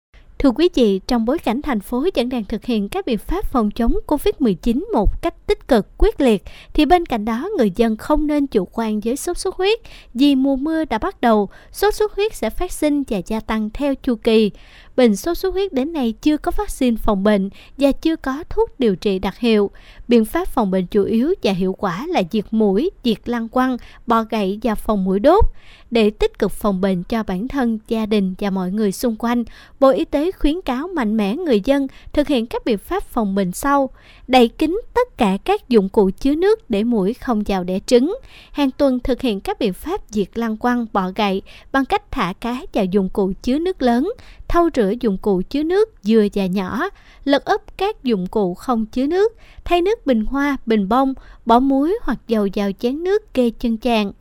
Thưa 0.47 0.53
quý 0.53 0.69
vị, 0.75 1.01
trong 1.07 1.25
bối 1.25 1.39
cảnh 1.39 1.63
thành 1.63 1.81
phố 1.81 2.07
vẫn 2.15 2.29
đang 2.29 2.45
thực 2.45 2.65
hiện 2.65 2.89
các 2.89 3.07
biện 3.07 3.19
pháp 3.19 3.45
phòng 3.45 3.71
chống 3.71 3.95
COVID-19 4.07 4.93
một 4.93 5.23
cách 5.23 5.35
tích 5.47 5.69
cực, 5.69 5.89
quyết 5.99 6.21
liệt, 6.21 6.43
thì 6.75 6.87
bên 6.87 7.07
cạnh 7.07 7.25
đó 7.25 7.49
người 7.59 7.73
dân 7.77 7.97
không 7.97 8.27
nên 8.27 8.47
chủ 8.47 8.69
quan 8.73 9.01
với 9.01 9.17
sốt 9.17 9.39
xuất 9.39 9.57
huyết 9.57 9.79
vì 10.15 10.35
mùa 10.35 10.57
mưa 10.57 10.85
đã 10.85 10.99
bắt 10.99 11.21
đầu, 11.21 11.49
sốt 11.73 11.95
xuất 11.95 12.13
huyết 12.13 12.35
sẽ 12.35 12.51
phát 12.51 12.73
sinh 12.73 13.03
và 13.09 13.19
gia 13.27 13.41
tăng 13.41 13.71
theo 13.71 13.95
chu 13.95 14.15
kỳ. 14.15 14.51
Bệnh 14.97 15.17
sốt 15.17 15.39
xuất 15.39 15.55
huyết 15.55 15.73
đến 15.73 15.93
nay 15.93 16.15
chưa 16.23 16.37
có 16.37 16.53
vaccine 16.57 16.97
phòng 16.97 17.23
bệnh 17.23 17.51
và 17.79 17.93
chưa 17.93 18.17
có 18.17 18.45
thuốc 18.51 18.81
điều 18.81 18.97
trị 18.97 19.19
đặc 19.19 19.39
hiệu. 19.39 19.71
Biện 20.09 20.25
pháp 20.25 20.49
phòng 20.49 20.71
bệnh 20.71 20.87
chủ 20.87 21.05
yếu 21.05 21.35
và 21.43 21.53
hiệu 21.53 21.73
quả 21.73 22.07
là 22.09 22.23
diệt 22.31 22.45
mũi, 22.51 22.91
diệt 23.05 23.29
lăng 23.29 23.49
quăng, 23.49 23.77
bò 24.07 24.23
gậy 24.23 24.59
và 24.63 24.75
phòng 24.75 25.05
mũi 25.05 25.21
đốt. 25.21 25.45
Để 25.91 26.11
tích 26.11 26.39
cực 26.39 26.53
phòng 26.53 26.81
bệnh 26.81 27.03
cho 27.03 27.23
bản 27.23 27.49
thân, 27.49 27.79
gia 27.89 28.07
đình 28.07 28.35
và 28.39 28.51
mọi 28.51 28.71
người 28.71 28.93
xung 28.93 29.17
quanh, 29.17 29.45
Bộ 29.81 29.89
Y 29.89 30.05
tế 30.05 30.31
khuyến 30.31 30.61
cáo 30.61 30.89
mạnh 30.89 31.17
mẽ 31.17 31.37
người 31.37 31.61
dân 31.65 31.87
thực 32.13 32.29
hiện 32.29 32.47
các 32.47 32.65
biện 32.65 32.79
pháp 32.79 33.03
phòng 33.03 33.35
bệnh 33.35 33.53
sau. 33.53 33.91
Đậy 34.29 34.49
kín 34.49 34.81
tất 34.95 35.19
cả 35.19 35.39
các 35.45 35.69
dụng 35.69 35.89
cụ 35.89 36.11
chứa 36.21 36.35
nước 36.35 36.71
để 36.71 36.85
mũi 36.85 37.15
không 37.15 37.43
vào 37.47 37.65
đẻ 37.65 37.79
trứng. 37.87 38.17
Hàng 38.53 38.71
tuần 38.71 39.01
thực 39.01 39.21
hiện 39.21 39.41
các 39.41 39.59
biện 39.59 39.73
pháp 39.73 40.01
diệt 40.11 40.29
lăng 40.35 40.57
quăng, 40.57 40.87
bọ 40.93 41.11
gậy 41.17 41.43
bằng 41.73 41.85
cách 41.85 42.11
thả 42.11 42.33
cá 42.41 42.63
vào 42.73 42.85
dụng 42.85 43.09
cụ 43.09 43.33
chứa 43.43 43.59
nước 43.59 43.83
lớn, 43.83 44.13
thau 44.49 44.69
rửa 44.75 44.93
dụng 45.01 45.19
cụ 45.19 45.43
chứa 45.51 45.63
nước 45.63 45.89
vừa 46.07 46.27
và 46.35 46.47
nhỏ, 46.47 46.89
lật 47.25 47.45
úp 47.45 47.79
các 47.79 48.05
dụng 48.05 48.27
cụ 48.27 48.55
không 48.55 48.87
chứa 48.87 49.07
nước, 49.07 49.33
thay 49.65 49.83
nước 49.83 50.07
bình 50.07 50.25
hoa, 50.25 50.57
bình 50.67 50.89
bông, 50.89 51.15
bỏ 51.47 51.59
muối 51.59 51.99
hoặc 52.03 52.19
dầu 52.29 52.49
vào 52.55 52.71
chén 52.79 53.05
nước 53.05 53.35
kê 53.35 53.51
chân 53.51 53.77
chàng. 53.77 54.13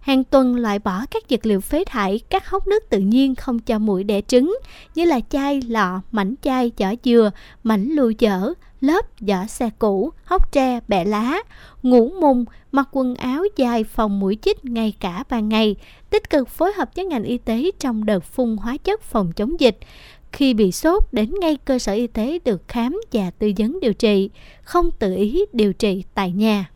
hàng 0.00 0.24
tuần 0.24 0.56
loại 0.56 0.78
bỏ 0.78 1.00
các 1.10 1.22
vật 1.30 1.46
liệu 1.46 1.60
phế 1.60 1.84
thải, 1.86 2.20
các 2.30 2.48
hốc 2.48 2.66
nước 2.66 2.90
tự 2.90 2.98
nhiên 2.98 3.34
không 3.34 3.58
cho 3.58 3.78
mũi 3.78 4.04
đẻ 4.04 4.20
trứng 4.20 4.56
như 4.94 5.04
là 5.04 5.20
chai, 5.30 5.62
lọ, 5.68 6.00
mảnh 6.12 6.34
chai, 6.42 6.72
vỏ 6.78 6.86
dừa, 7.04 7.30
mảnh 7.62 7.84
lưu 7.84 8.10
dở, 8.10 8.52
lớp, 8.84 9.04
vỏ 9.20 9.46
xe 9.46 9.70
cũ, 9.78 10.12
hốc 10.24 10.52
tre, 10.52 10.80
bẹ 10.88 11.04
lá, 11.04 11.38
ngủ 11.82 12.10
mùng, 12.20 12.44
mặc 12.72 12.88
quần 12.92 13.14
áo 13.14 13.44
dài 13.56 13.84
phòng 13.84 14.20
mũi 14.20 14.38
chích 14.42 14.64
ngay 14.64 14.94
cả 15.00 15.24
ban 15.30 15.48
ngày, 15.48 15.76
tích 16.10 16.30
cực 16.30 16.48
phối 16.48 16.72
hợp 16.72 16.90
với 16.96 17.04
ngành 17.04 17.24
y 17.24 17.38
tế 17.38 17.70
trong 17.78 18.04
đợt 18.04 18.24
phun 18.24 18.56
hóa 18.56 18.76
chất 18.76 19.02
phòng 19.02 19.32
chống 19.32 19.60
dịch. 19.60 19.78
Khi 20.32 20.54
bị 20.54 20.72
sốt, 20.72 21.02
đến 21.12 21.34
ngay 21.40 21.56
cơ 21.64 21.78
sở 21.78 21.92
y 21.92 22.06
tế 22.06 22.38
được 22.44 22.68
khám 22.68 23.00
và 23.12 23.30
tư 23.30 23.52
vấn 23.58 23.80
điều 23.80 23.92
trị, 23.92 24.30
không 24.62 24.90
tự 24.98 25.14
ý 25.14 25.44
điều 25.52 25.72
trị 25.72 26.04
tại 26.14 26.32
nhà. 26.32 26.70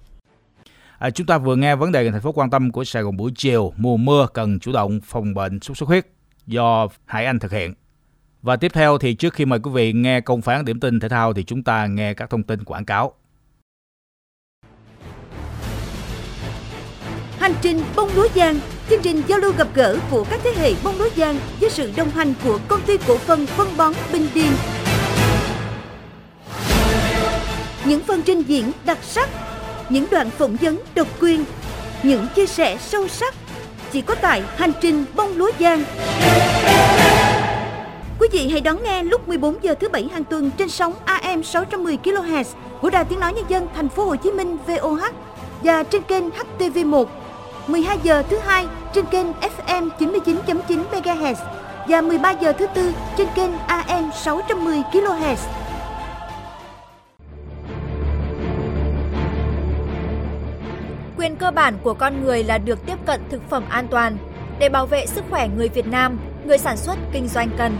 À, 0.99 1.11
chúng 1.11 1.27
ta 1.27 1.39
vừa 1.39 1.57
nghe 1.57 1.77
vấn 1.77 1.93
đề 1.93 2.11
thành 2.11 2.21
phố 2.21 2.33
quan 2.33 2.51
tâm 2.51 2.73
của 2.73 2.85
Sài 2.85 3.03
Gòn 3.03 3.17
buổi 3.17 3.33
chiều, 3.37 3.73
mùa 3.77 3.97
mưa 3.97 4.27
cần 4.35 4.59
chủ 4.59 4.73
động 4.73 5.01
phòng 5.05 5.35
bệnh 5.35 5.61
sốt 5.61 5.77
xuất 5.77 5.87
huyết 5.87 6.07
do 6.47 6.89
Hải 7.07 7.27
Anh 7.27 7.39
thực 7.39 7.53
hiện. 7.53 7.75
Và 8.43 8.57
tiếp 8.57 8.73
theo 8.75 8.99
thì 8.99 9.15
trước 9.15 9.35
khi 9.35 9.45
mời 9.45 9.59
quý 9.59 9.71
vị 9.75 9.93
nghe 9.93 10.21
công 10.21 10.43
phán 10.43 10.65
điểm 10.65 10.81
tin 10.81 11.01
thể 11.01 11.09
thao 11.09 11.33
thì 11.33 11.45
chúng 11.45 11.63
ta 11.63 11.87
nghe 11.87 12.15
các 12.15 12.31
thông 12.31 12.43
tin 12.43 12.65
quảng 12.65 12.85
cáo. 12.85 13.13
Hành 17.39 17.55
trình 17.63 17.83
bông 17.97 18.11
lúa 18.15 18.29
giang, 18.35 18.61
chương 18.91 19.03
trình 19.03 19.23
giao 19.27 19.39
lưu 19.39 19.53
gặp 19.59 19.69
gỡ 19.75 19.99
của 20.11 20.25
các 20.31 20.41
thế 20.45 20.51
hệ 20.57 20.75
bông 20.85 20.99
lúa 20.99 21.09
giang 21.17 21.39
với 21.61 21.71
sự 21.71 21.93
đồng 21.97 22.11
hành 22.11 22.35
của 22.45 22.59
công 22.69 22.83
ty 22.83 22.97
cổ 23.09 23.19
phần 23.19 23.47
phân 23.47 23.77
bón 23.77 23.93
Bình 24.13 24.27
Điền. 24.35 24.53
Những 27.85 28.01
phần 28.01 28.23
trình 28.23 28.43
diễn 28.43 28.73
đặc 28.85 28.99
sắc, 29.03 29.29
những 29.89 30.07
đoạn 30.11 30.31
phỏng 30.31 30.57
vấn 30.57 30.81
độc 30.95 31.09
quyền, 31.21 31.45
những 32.03 32.27
chia 32.37 32.47
sẻ 32.47 32.77
sâu 32.81 33.09
sắc 33.09 33.35
chỉ 33.93 34.03
có 34.03 34.15
tại 34.15 34.43
hành 34.57 34.73
trình 34.81 35.05
bông 35.15 35.37
lúa 35.37 35.51
giang. 35.61 35.85
Quý 38.21 38.29
vị 38.33 38.49
hãy 38.49 38.61
đón 38.61 38.83
nghe 38.83 39.03
lúc 39.03 39.29
14 39.29 39.57
giờ 39.63 39.75
thứ 39.75 39.89
bảy 39.89 40.09
hàng 40.13 40.25
tuần 40.25 40.51
trên 40.59 40.69
sóng 40.69 40.95
AM 41.05 41.43
610 41.43 41.99
kHz 42.05 42.45
của 42.81 42.91
Đài 42.91 43.05
Tiếng 43.05 43.21
nói 43.21 43.33
Nhân 43.33 43.45
dân 43.49 43.69
Thành 43.75 43.89
phố 43.89 44.05
Hồ 44.05 44.17
Chí 44.17 44.31
Minh 44.31 44.57
VOH 44.67 45.03
và 45.63 45.83
trên 45.83 46.03
kênh 46.03 46.25
HTV1 46.31 47.05
12 47.67 47.99
giờ 48.03 48.23
thứ 48.31 48.39
hai 48.39 48.67
trên 48.95 49.05
kênh 49.07 49.27
FM 49.33 49.89
99.9 49.99 50.85
MHz 50.93 51.35
và 51.89 52.01
13 52.01 52.31
giờ 52.31 52.53
thứ 52.53 52.67
tư 52.75 52.93
trên 53.17 53.29
kênh 53.35 53.59
AM 53.59 54.11
610 54.15 54.83
kHz. 54.93 55.37
Quyền 61.19 61.37
cơ 61.37 61.51
bản 61.51 61.75
của 61.83 61.95
con 61.95 62.25
người 62.25 62.45
là 62.45 62.59
được 62.59 62.87
tiếp 62.87 62.97
cận 63.07 63.21
thực 63.31 63.51
phẩm 63.51 63.65
an 63.69 63.89
toàn. 63.91 64.17
Để 64.59 64.69
bảo 64.69 64.87
vệ 64.87 65.07
sức 65.07 65.25
khỏe 65.31 65.49
người 65.57 65.69
Việt 65.69 65.87
Nam, 65.87 66.19
người 66.49 66.59
sản 66.59 66.77
xuất 66.77 66.99
kinh 67.13 67.29
doanh 67.29 67.51
cần 67.59 67.79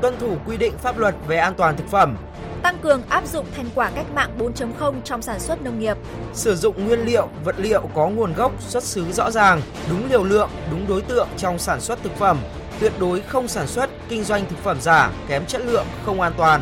tuân 0.00 0.18
thủ 0.18 0.36
quy 0.46 0.56
định 0.56 0.72
pháp 0.78 0.98
luật 0.98 1.14
về 1.26 1.36
an 1.36 1.54
toàn 1.54 1.76
thực 1.76 1.88
phẩm, 1.88 2.16
tăng 2.62 2.78
cường 2.78 3.02
áp 3.08 3.26
dụng 3.26 3.46
thành 3.56 3.68
quả 3.74 3.90
cách 3.94 4.06
mạng 4.14 4.30
4.0 4.38 4.94
trong 5.04 5.22
sản 5.22 5.40
xuất 5.40 5.62
nông 5.62 5.78
nghiệp, 5.78 5.96
sử 6.32 6.56
dụng 6.56 6.86
nguyên 6.86 7.04
liệu, 7.04 7.28
vật 7.44 7.54
liệu 7.58 7.88
có 7.94 8.08
nguồn 8.08 8.32
gốc, 8.32 8.52
xuất 8.62 8.82
xứ 8.82 9.12
rõ 9.12 9.30
ràng, 9.30 9.60
đúng 9.90 10.10
liều 10.10 10.24
lượng, 10.24 10.50
đúng 10.70 10.86
đối 10.88 11.02
tượng 11.02 11.28
trong 11.36 11.58
sản 11.58 11.80
xuất 11.80 12.02
thực 12.02 12.16
phẩm, 12.16 12.38
tuyệt 12.80 12.92
đối 13.00 13.20
không 13.20 13.48
sản 13.48 13.66
xuất, 13.66 13.90
kinh 14.08 14.24
doanh 14.24 14.44
thực 14.50 14.58
phẩm 14.58 14.80
giả, 14.80 15.10
kém 15.28 15.46
chất 15.46 15.62
lượng, 15.64 15.86
không 16.06 16.20
an 16.20 16.32
toàn. 16.36 16.60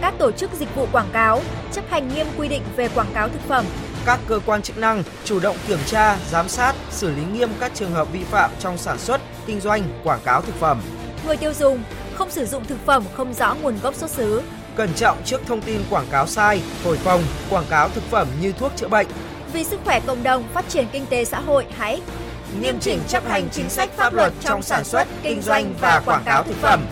Các 0.00 0.14
tổ 0.18 0.32
chức 0.32 0.50
dịch 0.52 0.74
vụ 0.74 0.86
quảng 0.92 1.08
cáo 1.12 1.40
chấp 1.72 1.84
hành 1.90 2.08
nghiêm 2.08 2.26
quy 2.38 2.48
định 2.48 2.62
về 2.76 2.88
quảng 2.88 3.10
cáo 3.14 3.28
thực 3.28 3.40
phẩm. 3.48 3.64
Các 4.08 4.20
cơ 4.28 4.40
quan 4.46 4.62
chức 4.62 4.78
năng 4.78 5.02
chủ 5.24 5.40
động 5.40 5.56
kiểm 5.66 5.78
tra, 5.86 6.16
giám 6.30 6.48
sát, 6.48 6.74
xử 6.90 7.10
lý 7.10 7.22
nghiêm 7.32 7.50
các 7.60 7.72
trường 7.74 7.92
hợp 7.92 8.12
vi 8.12 8.24
phạm 8.24 8.50
trong 8.60 8.78
sản 8.78 8.98
xuất, 8.98 9.20
kinh 9.46 9.60
doanh, 9.60 9.82
quảng 10.04 10.20
cáo 10.24 10.40
thực 10.40 10.54
phẩm. 10.54 10.80
Người 11.26 11.36
tiêu 11.36 11.52
dùng 11.52 11.82
không 12.14 12.30
sử 12.30 12.46
dụng 12.46 12.64
thực 12.64 12.86
phẩm 12.86 13.04
không 13.16 13.34
rõ 13.34 13.54
nguồn 13.54 13.78
gốc 13.82 13.94
xuất 13.94 14.10
xứ. 14.10 14.42
Cẩn 14.76 14.94
trọng 14.94 15.22
trước 15.24 15.40
thông 15.46 15.60
tin 15.60 15.80
quảng 15.90 16.06
cáo 16.10 16.26
sai, 16.26 16.62
thổi 16.84 16.96
phồng, 16.96 17.22
quảng 17.50 17.64
cáo 17.70 17.88
thực 17.88 18.04
phẩm 18.10 18.28
như 18.40 18.52
thuốc 18.52 18.72
chữa 18.76 18.88
bệnh. 18.88 19.06
Vì 19.52 19.64
sức 19.64 19.80
khỏe 19.84 20.00
cộng 20.06 20.22
đồng, 20.22 20.44
phát 20.54 20.68
triển 20.68 20.86
kinh 20.92 21.06
tế 21.06 21.24
xã 21.24 21.40
hội, 21.40 21.66
hãy 21.76 22.00
nghiêm 22.60 22.80
chỉnh 22.80 23.00
chấp 23.08 23.28
hành 23.28 23.48
chính 23.52 23.70
sách 23.70 23.90
pháp 23.96 24.14
luật 24.14 24.32
trong 24.40 24.62
sản 24.62 24.84
xuất, 24.84 25.08
kinh 25.22 25.42
doanh 25.42 25.74
và 25.80 26.02
quảng 26.06 26.22
cáo 26.24 26.42
thực 26.42 26.56
phẩm. 26.56 26.86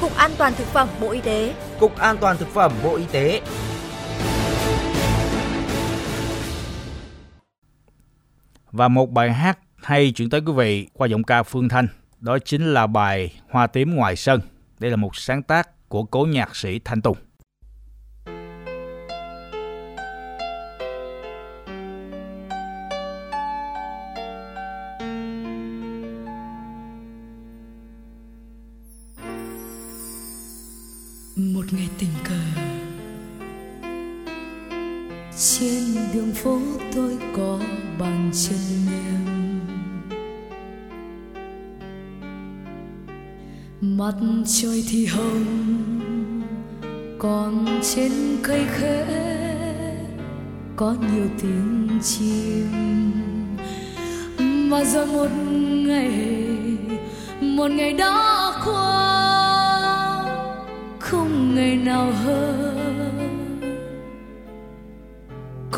Cục 0.00 0.16
An 0.16 0.30
toàn 0.38 0.52
thực 0.58 0.66
phẩm 0.66 0.88
Bộ 1.00 1.10
Y 1.10 1.20
tế. 1.20 1.54
Cục 1.80 1.98
An 1.98 2.16
toàn 2.16 2.36
thực 2.36 2.54
phẩm 2.54 2.72
Bộ 2.82 2.96
Y 2.96 3.04
tế. 3.12 3.40
Và 8.72 8.88
một 8.88 9.10
bài 9.10 9.32
hát 9.32 9.58
hay 9.76 10.12
chuyển 10.12 10.30
tới 10.30 10.40
quý 10.46 10.52
vị 10.52 10.88
qua 10.92 11.08
giọng 11.08 11.22
ca 11.22 11.42
Phương 11.42 11.68
Thanh 11.68 11.88
đó 12.20 12.38
chính 12.38 12.74
là 12.74 12.86
bài 12.86 13.40
Hoa 13.50 13.66
tím 13.66 13.94
ngoài 13.94 14.16
sân. 14.16 14.40
Đây 14.78 14.90
là 14.90 14.96
một 14.96 15.16
sáng 15.16 15.42
tác 15.42 15.88
của 15.88 16.04
cố 16.04 16.26
nhạc 16.26 16.56
sĩ 16.56 16.78
Thanh 16.84 17.02
Tùng. 17.02 17.16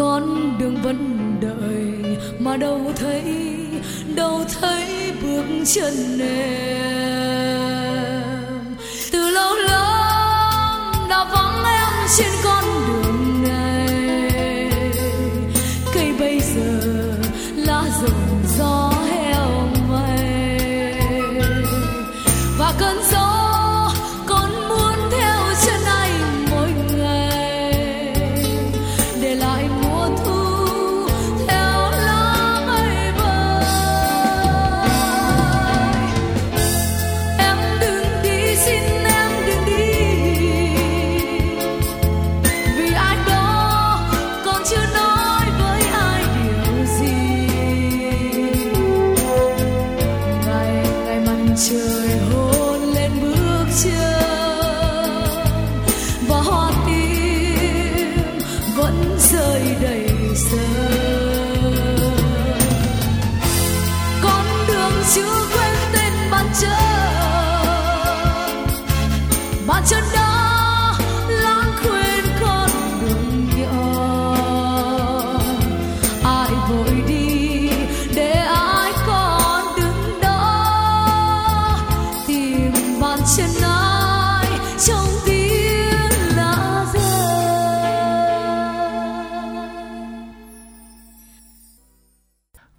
Con 0.00 0.58
đường 0.58 0.76
vẫn 0.82 0.98
đợi, 1.40 2.16
mà 2.38 2.56
đâu 2.56 2.92
thấy 2.96 3.22
đâu 4.14 4.44
thấy 4.60 5.12
bước 5.22 5.44
chân 5.64 6.20
em. 6.20 7.50
Từ 9.12 9.30
lâu 9.30 9.54
lắm 9.54 10.92
đã 11.10 11.24
vắng 11.24 11.64
em 11.64 11.92
trên 12.16 12.30
con 12.44 12.49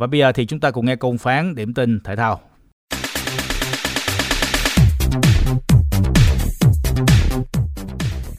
Và 0.02 0.08
bây 0.08 0.20
giờ 0.20 0.32
thì 0.32 0.46
chúng 0.46 0.60
ta 0.60 0.72
cùng 0.72 0.86
nghe 0.86 0.96
công 0.96 1.18
phán 1.18 1.56
điểm 1.56 1.74
tin 1.74 2.00
thể 2.04 2.16
thao. 2.16 2.40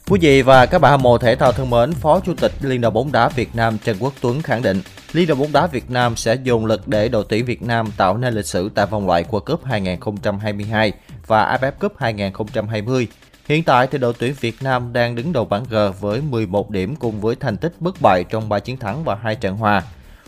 Quý 0.09 0.18
vị 0.20 0.42
và 0.42 0.66
các 0.66 0.81
bạn 0.81 0.90
hâm 0.90 1.03
mộ 1.03 1.18
thể 1.18 1.37
thao 1.37 1.53
thân 1.53 1.70
mến, 1.70 1.92
Phó 1.92 2.20
Chủ 2.20 2.35
tịch 2.35 2.53
Liên 2.61 2.81
đoàn 2.81 2.94
bóng 2.94 3.12
đá 3.12 3.29
Việt 3.29 3.55
Nam 3.55 3.79
Trần 3.85 3.96
Quốc 4.01 4.12
Tuấn 4.20 4.42
khẳng 4.42 4.62
định 4.62 4.81
Liên 5.12 5.27
đoàn 5.27 5.40
bóng 5.40 5.53
đá 5.53 5.66
Việt 5.66 5.90
Nam 5.90 6.16
sẽ 6.16 6.35
dồn 6.35 6.66
lực 6.66 6.88
để 6.88 7.09
đội 7.09 7.25
tuyển 7.29 7.44
Việt 7.44 7.62
Nam 7.62 7.87
tạo 7.96 8.16
nên 8.16 8.35
lịch 8.35 8.46
sử 8.46 8.70
tại 8.75 8.87
vòng 8.87 9.07
loại 9.07 9.25
World 9.31 9.40
Cup 9.40 9.64
2022 9.64 10.92
và 11.27 11.59
AFF 11.59 11.72
Cup 11.72 11.92
2020. 11.98 13.09
Hiện 13.48 13.64
tại 13.64 13.87
thì 13.87 13.98
đội 13.98 14.14
tuyển 14.18 14.35
Việt 14.40 14.62
Nam 14.62 14.92
đang 14.92 15.14
đứng 15.14 15.33
đầu 15.33 15.44
bảng 15.44 15.64
G 15.70 15.77
với 16.01 16.20
11 16.20 16.70
điểm 16.70 16.96
cùng 16.96 17.20
với 17.20 17.37
thành 17.37 17.57
tích 17.57 17.72
bất 17.81 18.03
bại 18.03 18.25
trong 18.25 18.48
3 18.48 18.59
chiến 18.59 18.77
thắng 18.77 19.05
và 19.05 19.14
2 19.14 19.37
trận 19.37 19.57
hòa. 19.57 19.83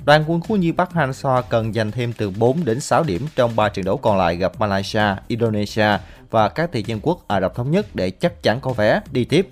Đoàn 0.04 0.24
quân 0.26 0.40
khu 0.40 0.56
nhi 0.56 0.72
Bắc 0.72 0.92
Han 0.92 1.12
So 1.12 1.42
cần 1.42 1.72
giành 1.72 1.90
thêm 1.90 2.12
từ 2.12 2.30
4 2.30 2.64
đến 2.64 2.80
6 2.80 3.04
điểm 3.04 3.26
trong 3.36 3.56
3 3.56 3.68
trận 3.68 3.84
đấu 3.84 3.96
còn 3.96 4.18
lại 4.18 4.36
gặp 4.36 4.52
Malaysia, 4.58 5.04
Indonesia 5.28 5.98
và 6.30 6.48
các 6.48 6.70
thị 6.72 6.82
dân 6.86 7.00
quốc 7.02 7.28
Ả 7.28 7.40
Rập 7.40 7.54
Thống 7.54 7.70
Nhất 7.70 7.86
để 7.94 8.10
chắc 8.10 8.42
chắn 8.42 8.60
có 8.60 8.72
vé 8.72 9.00
đi 9.12 9.24
tiếp. 9.24 9.48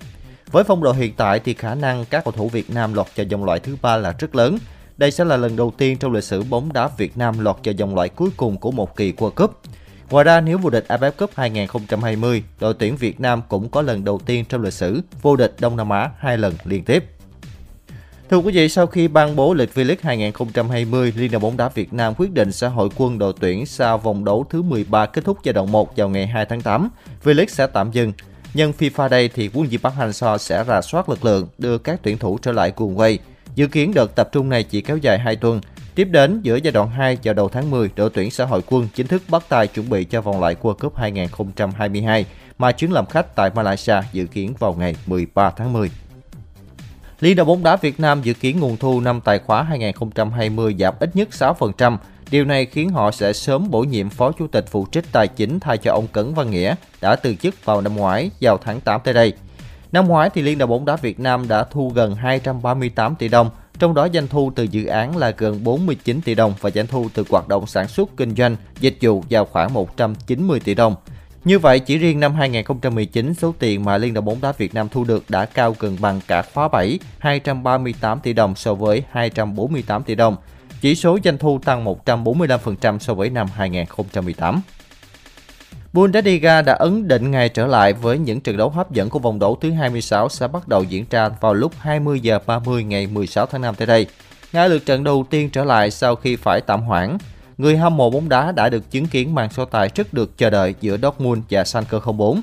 Với 0.51 0.63
phong 0.63 0.83
độ 0.83 0.91
hiện 0.91 1.13
tại 1.17 1.39
thì 1.39 1.53
khả 1.53 1.75
năng 1.75 2.05
các 2.05 2.23
cầu 2.23 2.31
thủ 2.31 2.49
Việt 2.49 2.69
Nam 2.69 2.93
lọt 2.93 3.07
vào 3.15 3.25
vòng 3.31 3.43
loại 3.43 3.59
thứ 3.59 3.77
ba 3.81 3.97
là 3.97 4.13
rất 4.19 4.35
lớn. 4.35 4.57
Đây 4.97 5.11
sẽ 5.11 5.25
là 5.25 5.37
lần 5.37 5.55
đầu 5.55 5.73
tiên 5.77 5.97
trong 5.97 6.13
lịch 6.13 6.23
sử 6.23 6.43
bóng 6.43 6.73
đá 6.73 6.87
Việt 6.97 7.17
Nam 7.17 7.39
lọt 7.39 7.57
vào 7.63 7.75
vòng 7.79 7.95
loại 7.95 8.09
cuối 8.09 8.29
cùng 8.37 8.57
của 8.57 8.71
một 8.71 8.95
kỳ 8.95 9.11
World 9.11 9.29
Cup. 9.29 9.61
Ngoài 10.09 10.23
ra, 10.23 10.41
nếu 10.41 10.57
vô 10.57 10.69
địch 10.69 10.85
AFF 10.87 11.11
Cup 11.11 11.31
2020, 11.35 12.43
đội 12.59 12.73
tuyển 12.73 12.97
Việt 12.97 13.19
Nam 13.19 13.41
cũng 13.49 13.69
có 13.69 13.81
lần 13.81 14.03
đầu 14.03 14.19
tiên 14.25 14.45
trong 14.49 14.61
lịch 14.61 14.73
sử 14.73 15.01
vô 15.21 15.35
địch 15.35 15.55
Đông 15.59 15.77
Nam 15.77 15.89
Á 15.89 16.09
hai 16.17 16.37
lần 16.37 16.53
liên 16.63 16.83
tiếp. 16.83 17.12
Thưa 18.33 18.39
quý 18.39 18.53
vị, 18.53 18.69
sau 18.69 18.87
khi 18.87 19.07
ban 19.07 19.35
bố 19.35 19.53
lịch 19.53 19.69
V-League 19.73 19.95
2020, 20.01 21.13
Liên 21.17 21.31
đoàn 21.31 21.41
bóng 21.41 21.57
đá 21.57 21.69
Việt 21.69 21.93
Nam 21.93 22.13
quyết 22.17 22.31
định 22.31 22.51
sẽ 22.51 22.67
hội 22.67 22.89
quân 22.95 23.19
đội 23.19 23.33
tuyển 23.39 23.65
sau 23.65 23.97
vòng 23.97 24.25
đấu 24.25 24.45
thứ 24.49 24.61
13 24.61 25.05
kết 25.05 25.25
thúc 25.25 25.37
giai 25.43 25.53
đoạn 25.53 25.71
1 25.71 25.97
vào 25.97 26.09
ngày 26.09 26.27
2 26.27 26.45
tháng 26.45 26.61
8. 26.61 26.89
V-League 27.23 27.47
sẽ 27.47 27.67
tạm 27.67 27.91
dừng. 27.91 28.13
Nhân 28.53 28.73
FIFA 28.79 29.09
Day 29.09 29.29
thì 29.33 29.49
quân 29.53 29.71
dịp 29.71 29.77
Park 29.77 29.95
Hang-seo 29.95 30.37
sẽ 30.37 30.63
rà 30.67 30.81
soát 30.81 31.09
lực 31.09 31.25
lượng, 31.25 31.47
đưa 31.57 31.77
các 31.77 31.99
tuyển 32.03 32.17
thủ 32.17 32.37
trở 32.37 32.51
lại 32.51 32.71
cuồng 32.71 32.99
quay. 32.99 33.19
Dự 33.55 33.67
kiến 33.67 33.93
đợt 33.93 34.15
tập 34.15 34.29
trung 34.31 34.49
này 34.49 34.63
chỉ 34.63 34.81
kéo 34.81 34.97
dài 34.97 35.19
2 35.19 35.35
tuần. 35.35 35.61
Tiếp 35.95 36.07
đến, 36.11 36.41
giữa 36.41 36.55
giai 36.55 36.71
đoạn 36.71 36.89
2 36.89 37.17
vào 37.23 37.33
đầu 37.33 37.49
tháng 37.49 37.71
10, 37.71 37.89
đội 37.95 38.09
tuyển 38.09 38.31
sẽ 38.31 38.45
hội 38.45 38.61
quân 38.65 38.87
chính 38.95 39.07
thức 39.07 39.23
bắt 39.29 39.43
tay 39.49 39.67
chuẩn 39.67 39.89
bị 39.89 40.03
cho 40.03 40.21
vòng 40.21 40.39
loại 40.39 40.55
World 40.61 40.73
Cup 40.73 40.95
2022 40.95 42.25
mà 42.57 42.71
chuyến 42.71 42.91
làm 42.91 43.05
khách 43.05 43.35
tại 43.35 43.49
Malaysia 43.55 43.95
dự 44.13 44.25
kiến 44.25 44.53
vào 44.59 44.73
ngày 44.73 44.95
13 45.05 45.49
tháng 45.57 45.73
10. 45.73 45.89
Liên 47.23 47.35
đoàn 47.35 47.47
bóng 47.47 47.63
đá 47.63 47.75
Việt 47.75 47.99
Nam 47.99 48.21
dự 48.21 48.33
kiến 48.33 48.59
nguồn 48.59 48.77
thu 48.77 49.01
năm 49.01 49.21
tài 49.21 49.39
khóa 49.39 49.63
2020 49.63 50.75
giảm 50.79 50.93
ít 50.99 51.15
nhất 51.15 51.29
6%. 51.31 51.97
Điều 52.31 52.45
này 52.45 52.65
khiến 52.65 52.89
họ 52.89 53.11
sẽ 53.11 53.33
sớm 53.33 53.71
bổ 53.71 53.83
nhiệm 53.83 54.09
phó 54.09 54.31
chủ 54.31 54.47
tịch 54.47 54.65
phụ 54.71 54.85
trách 54.91 55.05
tài 55.11 55.27
chính 55.27 55.59
thay 55.59 55.77
cho 55.77 55.91
ông 55.91 56.07
Cấn 56.07 56.33
Văn 56.33 56.51
Nghĩa 56.51 56.75
đã 57.01 57.15
từ 57.15 57.35
chức 57.35 57.65
vào 57.65 57.81
năm 57.81 57.95
ngoái 57.95 58.29
vào 58.41 58.57
tháng 58.57 58.81
8 58.81 59.01
tới 59.03 59.13
đây. 59.13 59.33
Năm 59.91 60.07
ngoái 60.07 60.29
thì 60.29 60.41
Liên 60.41 60.57
đoàn 60.57 60.69
bóng 60.69 60.85
đá 60.85 60.95
Việt 60.95 61.19
Nam 61.19 61.47
đã 61.47 61.63
thu 61.63 61.89
gần 61.95 62.15
238 62.15 63.15
tỷ 63.15 63.27
đồng, 63.27 63.49
trong 63.79 63.93
đó 63.93 64.07
doanh 64.13 64.27
thu 64.27 64.51
từ 64.55 64.63
dự 64.63 64.85
án 64.85 65.17
là 65.17 65.31
gần 65.37 65.63
49 65.63 66.21
tỷ 66.21 66.35
đồng 66.35 66.53
và 66.61 66.69
doanh 66.69 66.87
thu 66.87 67.07
từ 67.13 67.23
hoạt 67.29 67.47
động 67.47 67.67
sản 67.67 67.87
xuất 67.87 68.09
kinh 68.17 68.35
doanh, 68.35 68.55
dịch 68.79 68.97
vụ 69.01 69.23
vào 69.29 69.45
khoảng 69.45 69.73
190 69.73 70.59
tỷ 70.59 70.73
đồng. 70.73 70.95
Như 71.45 71.59
vậy, 71.59 71.79
chỉ 71.79 71.97
riêng 71.97 72.19
năm 72.19 72.35
2019, 72.35 73.33
số 73.33 73.53
tiền 73.59 73.85
mà 73.85 73.97
Liên 73.97 74.13
đoàn 74.13 74.25
bóng 74.25 74.41
đá 74.41 74.51
Việt 74.51 74.73
Nam 74.73 74.89
thu 74.89 75.03
được 75.03 75.29
đã 75.29 75.45
cao 75.45 75.75
gần 75.79 75.97
bằng 76.01 76.19
cả 76.27 76.41
khóa 76.41 76.67
7, 76.67 76.99
238 77.19 78.19
tỷ 78.19 78.33
đồng 78.33 78.55
so 78.55 78.73
với 78.73 79.03
248 79.11 80.03
tỷ 80.03 80.15
đồng. 80.15 80.35
Chỉ 80.81 80.95
số 80.95 81.17
doanh 81.23 81.37
thu 81.37 81.59
tăng 81.65 81.85
145% 81.85 82.99
so 82.99 83.13
với 83.13 83.29
năm 83.29 83.47
2018. 83.55 84.61
Bundesliga 85.93 86.61
đã 86.61 86.73
ấn 86.73 87.07
định 87.07 87.31
ngày 87.31 87.49
trở 87.49 87.67
lại 87.67 87.93
với 87.93 88.17
những 88.17 88.41
trận 88.41 88.57
đấu 88.57 88.69
hấp 88.69 88.91
dẫn 88.91 89.09
của 89.09 89.19
vòng 89.19 89.39
đấu 89.39 89.57
thứ 89.61 89.71
26 89.71 90.29
sẽ 90.29 90.47
bắt 90.47 90.67
đầu 90.67 90.83
diễn 90.83 91.05
ra 91.09 91.29
vào 91.29 91.53
lúc 91.53 91.71
20 91.79 92.19
giờ 92.19 92.39
30 92.45 92.83
ngày 92.83 93.07
16 93.07 93.45
tháng 93.45 93.61
5 93.61 93.75
tới 93.75 93.87
đây. 93.87 94.07
Ngay 94.53 94.69
lượt 94.69 94.85
trận 94.85 95.03
đầu 95.03 95.25
tiên 95.29 95.49
trở 95.49 95.63
lại 95.63 95.91
sau 95.91 96.15
khi 96.15 96.35
phải 96.35 96.61
tạm 96.61 96.81
hoãn, 96.81 97.17
người 97.57 97.77
hâm 97.77 97.97
mộ 97.97 98.09
bóng 98.09 98.29
đá 98.29 98.51
đã 98.51 98.69
được 98.69 98.91
chứng 98.91 99.05
kiến 99.05 99.35
màn 99.35 99.49
so 99.49 99.65
tài 99.65 99.89
rất 99.95 100.13
được 100.13 100.37
chờ 100.37 100.49
đợi 100.49 100.75
giữa 100.81 100.97
Dortmund 100.97 101.41
và 101.49 101.63
Schalke 101.63 101.97
04. 102.17 102.41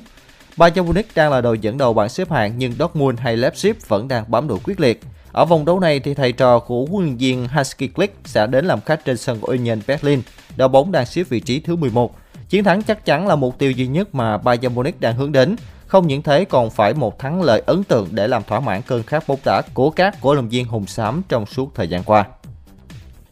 Bayern 0.57 0.85
Munich 0.85 1.07
đang 1.15 1.31
là 1.31 1.41
đội 1.41 1.59
dẫn 1.59 1.77
đầu 1.77 1.93
bảng 1.93 2.09
xếp 2.09 2.31
hạng, 2.31 2.53
nhưng 2.57 2.73
Dortmund 2.79 3.19
hay 3.19 3.37
Leipzig 3.37 3.73
vẫn 3.87 4.07
đang 4.07 4.23
bám 4.27 4.47
đuổi 4.47 4.59
quyết 4.63 4.79
liệt. 4.79 5.01
Ở 5.31 5.45
vòng 5.45 5.65
đấu 5.65 5.79
này 5.79 5.99
thì 5.99 6.13
thầy 6.13 6.31
trò 6.31 6.59
của 6.59 6.85
huấn 6.85 7.05
luyện 7.05 7.17
viên 7.17 7.47
Hansi 7.47 7.89
Flick 7.95 8.07
sẽ 8.25 8.47
đến 8.47 8.65
làm 8.65 8.81
khách 8.81 9.05
trên 9.05 9.17
sân 9.17 9.39
của 9.39 9.47
Union 9.47 9.79
Berlin. 9.87 10.21
Đội 10.57 10.67
bóng 10.67 10.91
đang 10.91 11.05
xếp 11.05 11.23
vị 11.29 11.39
trí 11.39 11.59
thứ 11.59 11.75
11. 11.75 12.15
Chiến 12.49 12.63
thắng 12.63 12.83
chắc 12.83 13.05
chắn 13.05 13.27
là 13.27 13.35
mục 13.35 13.57
tiêu 13.57 13.71
duy 13.71 13.87
nhất 13.87 14.15
mà 14.15 14.37
Bayern 14.37 14.75
Munich 14.75 15.01
đang 15.01 15.15
hướng 15.15 15.31
đến. 15.31 15.55
Không 15.87 16.07
những 16.07 16.21
thế, 16.21 16.45
còn 16.45 16.69
phải 16.69 16.93
một 16.93 17.19
thắng 17.19 17.41
lợi 17.41 17.63
ấn 17.65 17.83
tượng 17.83 18.07
để 18.11 18.27
làm 18.27 18.43
thỏa 18.43 18.59
mãn 18.59 18.81
cơn 18.81 19.03
khát 19.03 19.27
bóng 19.27 19.39
đá 19.45 19.61
của 19.73 19.89
các 19.89 20.15
cổ 20.21 20.35
động 20.35 20.49
viên 20.49 20.65
hùng 20.65 20.87
xám 20.87 21.21
trong 21.29 21.45
suốt 21.45 21.75
thời 21.75 21.87
gian 21.87 22.03
qua. 22.03 22.25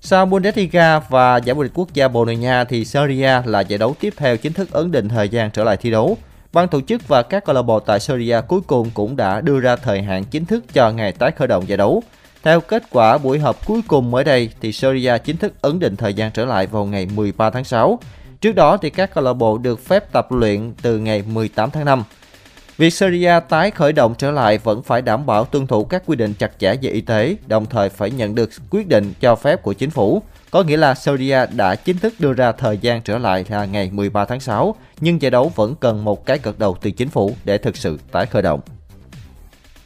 Sau 0.09 0.25
Bundesliga 0.25 0.99
và 0.99 1.37
giải 1.37 1.53
vô 1.53 1.63
địch 1.63 1.71
quốc 1.75 1.93
gia 1.93 2.07
Bồ 2.07 2.25
Đào 2.25 2.35
Nha 2.35 2.63
thì 2.63 2.85
Serie 2.85 3.27
A 3.27 3.43
là 3.45 3.59
giải 3.59 3.77
đấu 3.77 3.95
tiếp 3.99 4.13
theo 4.17 4.37
chính 4.37 4.53
thức 4.53 4.71
ấn 4.71 4.91
định 4.91 5.09
thời 5.09 5.29
gian 5.29 5.51
trở 5.51 5.63
lại 5.63 5.77
thi 5.77 5.91
đấu. 5.91 6.17
Ban 6.53 6.67
tổ 6.67 6.81
chức 6.81 7.07
và 7.07 7.21
các 7.21 7.45
câu 7.45 7.55
lạc 7.55 7.61
bộ 7.61 7.79
tại 7.79 7.99
Serie 7.99 8.33
A 8.33 8.41
cuối 8.41 8.61
cùng 8.67 8.91
cũng 8.93 9.15
đã 9.15 9.41
đưa 9.41 9.59
ra 9.59 9.75
thời 9.75 10.01
hạn 10.01 10.23
chính 10.23 10.45
thức 10.45 10.63
cho 10.73 10.91
ngày 10.91 11.11
tái 11.11 11.31
khởi 11.31 11.47
động 11.47 11.67
giải 11.67 11.77
đấu. 11.77 12.03
Theo 12.43 12.61
kết 12.61 12.83
quả 12.89 13.17
buổi 13.17 13.39
họp 13.39 13.65
cuối 13.65 13.81
cùng 13.87 14.11
mới 14.11 14.23
đây 14.23 14.49
thì 14.61 14.71
Serie 14.71 15.09
A 15.09 15.17
chính 15.17 15.37
thức 15.37 15.53
ấn 15.61 15.79
định 15.79 15.95
thời 15.95 16.13
gian 16.13 16.31
trở 16.31 16.45
lại 16.45 16.67
vào 16.67 16.85
ngày 16.85 17.07
13 17.15 17.49
tháng 17.49 17.63
6. 17.63 17.99
Trước 18.41 18.55
đó 18.55 18.77
thì 18.77 18.89
các 18.89 19.13
câu 19.13 19.23
lạc 19.23 19.33
bộ 19.33 19.57
được 19.57 19.85
phép 19.85 20.11
tập 20.11 20.31
luyện 20.31 20.73
từ 20.81 20.97
ngày 20.97 21.23
18 21.33 21.71
tháng 21.71 21.85
5. 21.85 22.03
Việc 22.79 22.93
Syria 22.93 23.39
tái 23.49 23.71
khởi 23.71 23.93
động 23.93 24.15
trở 24.17 24.31
lại 24.31 24.57
vẫn 24.57 24.83
phải 24.83 25.01
đảm 25.01 25.25
bảo 25.25 25.45
tuân 25.45 25.67
thủ 25.67 25.83
các 25.83 26.03
quy 26.05 26.15
định 26.15 26.33
chặt 26.33 26.51
chẽ 26.59 26.75
về 26.81 26.91
y 26.91 27.01
tế, 27.01 27.35
đồng 27.47 27.65
thời 27.65 27.89
phải 27.89 28.11
nhận 28.11 28.35
được 28.35 28.49
quyết 28.69 28.87
định 28.87 29.13
cho 29.19 29.35
phép 29.35 29.63
của 29.63 29.73
chính 29.73 29.89
phủ. 29.89 30.21
Có 30.51 30.63
nghĩa 30.63 30.77
là 30.77 30.95
Syria 30.95 31.45
đã 31.55 31.75
chính 31.75 31.97
thức 31.97 32.13
đưa 32.19 32.33
ra 32.33 32.51
thời 32.51 32.77
gian 32.77 33.01
trở 33.01 33.17
lại 33.17 33.45
là 33.49 33.65
ngày 33.65 33.89
13 33.93 34.25
tháng 34.25 34.39
6, 34.39 34.75
nhưng 35.01 35.21
giải 35.21 35.31
đấu 35.31 35.51
vẫn 35.55 35.75
cần 35.75 36.05
một 36.05 36.25
cái 36.25 36.39
gật 36.43 36.59
đầu 36.59 36.77
từ 36.81 36.91
chính 36.91 37.09
phủ 37.09 37.35
để 37.43 37.57
thực 37.57 37.77
sự 37.77 37.99
tái 38.11 38.25
khởi 38.25 38.41
động. 38.41 38.59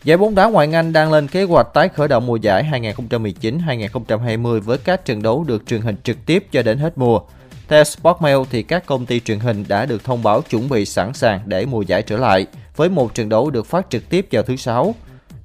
Giải 0.03 0.17
bóng 0.17 0.35
đá 0.35 0.45
ngoại 0.45 0.69
Anh 0.73 0.93
đang 0.93 1.11
lên 1.11 1.27
kế 1.27 1.43
hoạch 1.43 1.67
tái 1.73 1.89
khởi 1.89 2.07
động 2.07 2.25
mùa 2.25 2.35
giải 2.35 2.69
2019-2020 2.71 4.61
với 4.61 4.77
các 4.77 5.05
trận 5.05 5.21
đấu 5.21 5.43
được 5.43 5.67
truyền 5.67 5.81
hình 5.81 5.95
trực 6.03 6.17
tiếp 6.25 6.47
cho 6.51 6.61
đến 6.61 6.77
hết 6.77 6.97
mùa. 6.97 7.21
Theo 7.67 7.83
Sportmail 7.83 8.37
thì 8.51 8.63
các 8.63 8.85
công 8.85 9.05
ty 9.05 9.19
truyền 9.19 9.39
hình 9.39 9.65
đã 9.67 9.85
được 9.85 10.03
thông 10.03 10.23
báo 10.23 10.41
chuẩn 10.41 10.69
bị 10.69 10.85
sẵn 10.85 11.13
sàng 11.13 11.39
để 11.45 11.65
mùa 11.65 11.81
giải 11.81 12.01
trở 12.01 12.17
lại, 12.17 12.47
với 12.75 12.89
một 12.89 13.13
trận 13.13 13.29
đấu 13.29 13.49
được 13.49 13.65
phát 13.65 13.85
trực 13.89 14.09
tiếp 14.09 14.27
vào 14.31 14.43
thứ 14.43 14.55
sáu. 14.55 14.95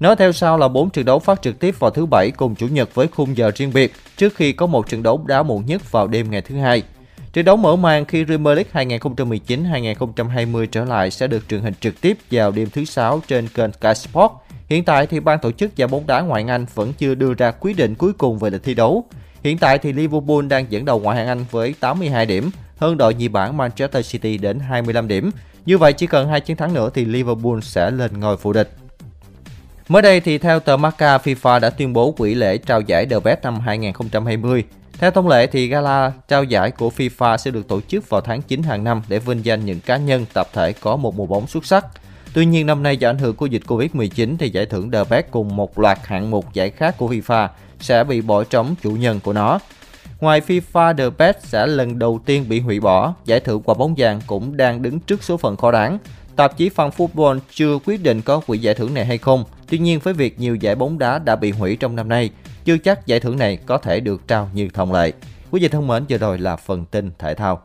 Nó 0.01 0.15
theo 0.15 0.33
sau 0.33 0.59
là 0.59 0.69
4 0.69 0.91
trận 0.91 1.05
đấu 1.05 1.19
phát 1.19 1.43
trực 1.43 1.59
tiếp 1.59 1.79
vào 1.79 1.91
thứ 1.91 2.07
bảy 2.07 2.31
cùng 2.31 2.55
chủ 2.55 2.67
nhật 2.67 2.95
với 2.95 3.09
khung 3.09 3.37
giờ 3.37 3.51
riêng 3.55 3.73
biệt, 3.75 3.93
trước 4.17 4.35
khi 4.35 4.53
có 4.53 4.67
một 4.67 4.89
trận 4.89 5.03
đấu 5.03 5.25
đá 5.27 5.43
muộn 5.43 5.67
nhất 5.67 5.93
vào 5.93 6.07
đêm 6.07 6.31
ngày 6.31 6.43
thứ 6.43 6.57
hai. 6.57 6.83
Trận 7.33 7.45
đấu 7.45 7.57
mở 7.57 7.77
màn 7.77 8.05
khi 8.05 8.25
Premier 8.25 8.57
League 8.57 8.99
2019-2020 8.99 10.67
trở 10.67 10.85
lại 10.85 11.11
sẽ 11.11 11.27
được 11.27 11.49
truyền 11.49 11.61
hình 11.61 11.75
trực 11.81 12.01
tiếp 12.01 12.19
vào 12.31 12.51
đêm 12.51 12.69
thứ 12.71 12.85
sáu 12.85 13.23
trên 13.29 13.49
kênh 13.49 13.73
Sky 13.73 13.95
Sport. 13.95 14.33
Hiện 14.69 14.85
tại 14.85 15.07
thì 15.07 15.21
ban 15.21 15.39
tổ 15.39 15.53
chức 15.53 15.71
và 15.77 15.87
bóng 15.87 16.07
đá 16.07 16.21
ngoại 16.21 16.43
hạng 16.43 16.51
Anh 16.51 16.67
vẫn 16.75 16.93
chưa 16.93 17.15
đưa 17.15 17.35
ra 17.35 17.51
quyết 17.51 17.77
định 17.77 17.95
cuối 17.95 18.13
cùng 18.13 18.39
về 18.39 18.51
lịch 18.51 18.63
thi 18.63 18.75
đấu. 18.75 19.05
Hiện 19.45 19.59
tại 19.59 19.79
thì 19.79 19.93
Liverpool 19.93 20.47
đang 20.49 20.67
dẫn 20.71 20.85
đầu 20.85 21.01
ngoại 21.01 21.17
hạng 21.17 21.27
Anh 21.27 21.45
với 21.51 21.75
82 21.81 22.27
điểm, 22.27 22.51
hơn 22.79 22.97
đội 22.97 23.15
nhì 23.15 23.29
bảng 23.29 23.57
Manchester 23.57 24.11
City 24.11 24.39
đến 24.39 24.61
25 24.61 25.09
điểm. 25.09 25.31
Như 25.67 25.79
vậy 25.79 25.93
chỉ 25.93 26.07
cần 26.07 26.29
hai 26.29 26.41
chiến 26.41 26.57
thắng 26.57 26.75
nữa 26.75 26.91
thì 26.95 27.05
Liverpool 27.05 27.61
sẽ 27.63 27.91
lên 27.91 28.21
ngôi 28.21 28.37
vô 28.37 28.53
địch. 28.53 28.71
Mới 29.89 30.03
đây 30.03 30.21
thì 30.21 30.39
theo 30.39 30.61
tờ 30.61 30.77
Marca, 30.77 31.19
FIFA 31.19 31.61
đã 31.61 31.71
tuyên 31.71 31.93
bố 31.93 32.13
quỹ 32.13 32.35
lễ 32.35 32.59
trao 32.59 32.81
giải 32.81 33.07
The 33.07 33.21
Best 33.21 33.43
năm 33.43 33.61
2020. 33.61 34.65
Theo 34.99 35.11
thông 35.11 35.29
lệ 35.29 35.47
thì 35.47 35.67
gala 35.67 36.13
trao 36.29 36.45
giải 36.45 36.71
của 36.71 36.91
FIFA 36.97 37.37
sẽ 37.37 37.51
được 37.51 37.69
tổ 37.69 37.81
chức 37.81 38.09
vào 38.09 38.21
tháng 38.21 38.43
9 38.43 38.63
hàng 38.63 38.85
năm 38.85 39.03
để 39.09 39.19
vinh 39.19 39.45
danh 39.45 39.65
những 39.65 39.81
cá 39.81 39.97
nhân 39.97 40.27
tập 40.33 40.49
thể 40.53 40.73
có 40.73 40.97
một 40.97 41.15
mùa 41.15 41.27
bóng 41.27 41.47
xuất 41.47 41.67
sắc. 41.67 41.87
Tuy 42.35 42.47
nhiên 42.47 42.67
năm 42.67 42.83
nay 42.83 42.97
do 42.97 43.11
ảnh 43.11 43.19
hưởng 43.19 43.37
của 43.37 43.47
dịch 43.47 43.63
Covid-19 43.67 44.37
thì 44.39 44.51
giải 44.51 44.67
thưởng 44.67 44.91
The 44.91 45.05
Best 45.11 45.27
cùng 45.31 45.57
một 45.57 45.79
loạt 45.79 45.99
hạng 46.05 46.31
mục 46.31 46.53
giải 46.53 46.71
khác 46.71 46.95
của 46.99 47.09
FIFA 47.09 47.49
sẽ 47.81 48.05
bị 48.05 48.21
bỏ 48.21 48.45
trống 48.45 48.75
chủ 48.83 48.91
nhân 48.91 49.21
của 49.21 49.33
nó. 49.33 49.59
Ngoài 50.21 50.41
FIFA 50.41 50.97
The 50.97 51.11
Best 51.11 51.37
sẽ 51.41 51.67
lần 51.67 51.99
đầu 51.99 52.21
tiên 52.27 52.49
bị 52.49 52.61
hủy 52.61 52.81
bỏ, 52.81 53.15
giải 53.25 53.41
thưởng 53.41 53.63
quả 53.63 53.75
bóng 53.75 53.95
vàng 53.97 54.21
cũng 54.27 54.57
đang 54.57 54.83
đứng 54.83 55.01
trước 55.01 55.23
số 55.23 55.37
phận 55.37 55.57
khó 55.57 55.73
đáng. 55.73 55.99
Tạp 56.37 56.57
chí 56.57 56.69
Fan 56.69 56.91
Football 56.91 57.39
chưa 57.51 57.79
quyết 57.85 58.03
định 58.03 58.23
có 58.23 58.41
quỹ 58.41 58.59
giải 58.59 58.75
thưởng 58.75 58.95
này 58.95 59.05
hay 59.05 59.19
không. 59.19 59.45
Tuy 59.69 59.79
nhiên 59.79 60.01
với 60.03 60.15
việc 60.15 60.41
nhiều 60.41 60.57
giải 60.57 60.75
bóng 60.75 60.99
đá 60.99 61.19
đã 61.19 61.37
bị 61.37 61.51
hủy 61.51 61.77
trong 61.77 61.97
năm 61.97 62.09
nay, 62.09 62.31
chưa 62.65 62.79
chắc 62.79 63.07
giải 63.07 63.21
thưởng 63.21 63.39
này 63.39 63.57
có 63.67 63.79
thể 63.79 64.01
được 64.01 64.29
trao 64.29 64.51
như 64.55 64.69
thông 64.75 64.93
lệ. 64.93 65.13
Quý 65.51 65.61
vị 65.61 65.69
thân 65.69 65.87
mến, 65.87 66.05
vừa 66.09 66.19
rồi 66.19 66.39
là 66.39 66.57
phần 66.57 66.85
tin 66.85 67.11
thể 67.19 67.35
thao. 67.35 67.63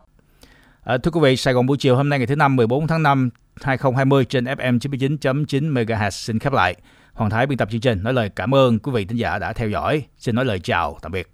À, 0.83 0.97
thưa 0.97 1.11
quý 1.11 1.19
vị, 1.19 1.37
Sài 1.37 1.53
Gòn 1.53 1.65
buổi 1.65 1.77
chiều 1.77 1.95
hôm 1.95 2.09
nay 2.09 2.19
ngày 2.19 2.27
thứ 2.27 2.35
năm 2.35 2.55
14 2.55 2.87
tháng 2.87 3.03
5 3.03 3.29
2020 3.61 4.25
trên 4.25 4.45
FM 4.45 4.79
99.9 4.79 5.73
MHz 5.73 6.09
xin 6.09 6.39
khép 6.39 6.53
lại. 6.53 6.75
Hoàng 7.13 7.29
Thái 7.29 7.47
biên 7.47 7.57
tập 7.57 7.67
chương 7.71 7.81
trình 7.81 8.03
nói 8.03 8.13
lời 8.13 8.29
cảm 8.35 8.55
ơn 8.55 8.79
quý 8.79 8.91
vị 8.91 9.05
thính 9.05 9.17
giả 9.17 9.39
đã 9.39 9.53
theo 9.53 9.69
dõi. 9.69 10.03
Xin 10.17 10.35
nói 10.35 10.45
lời 10.45 10.59
chào, 10.59 10.97
tạm 11.01 11.11
biệt. 11.11 11.29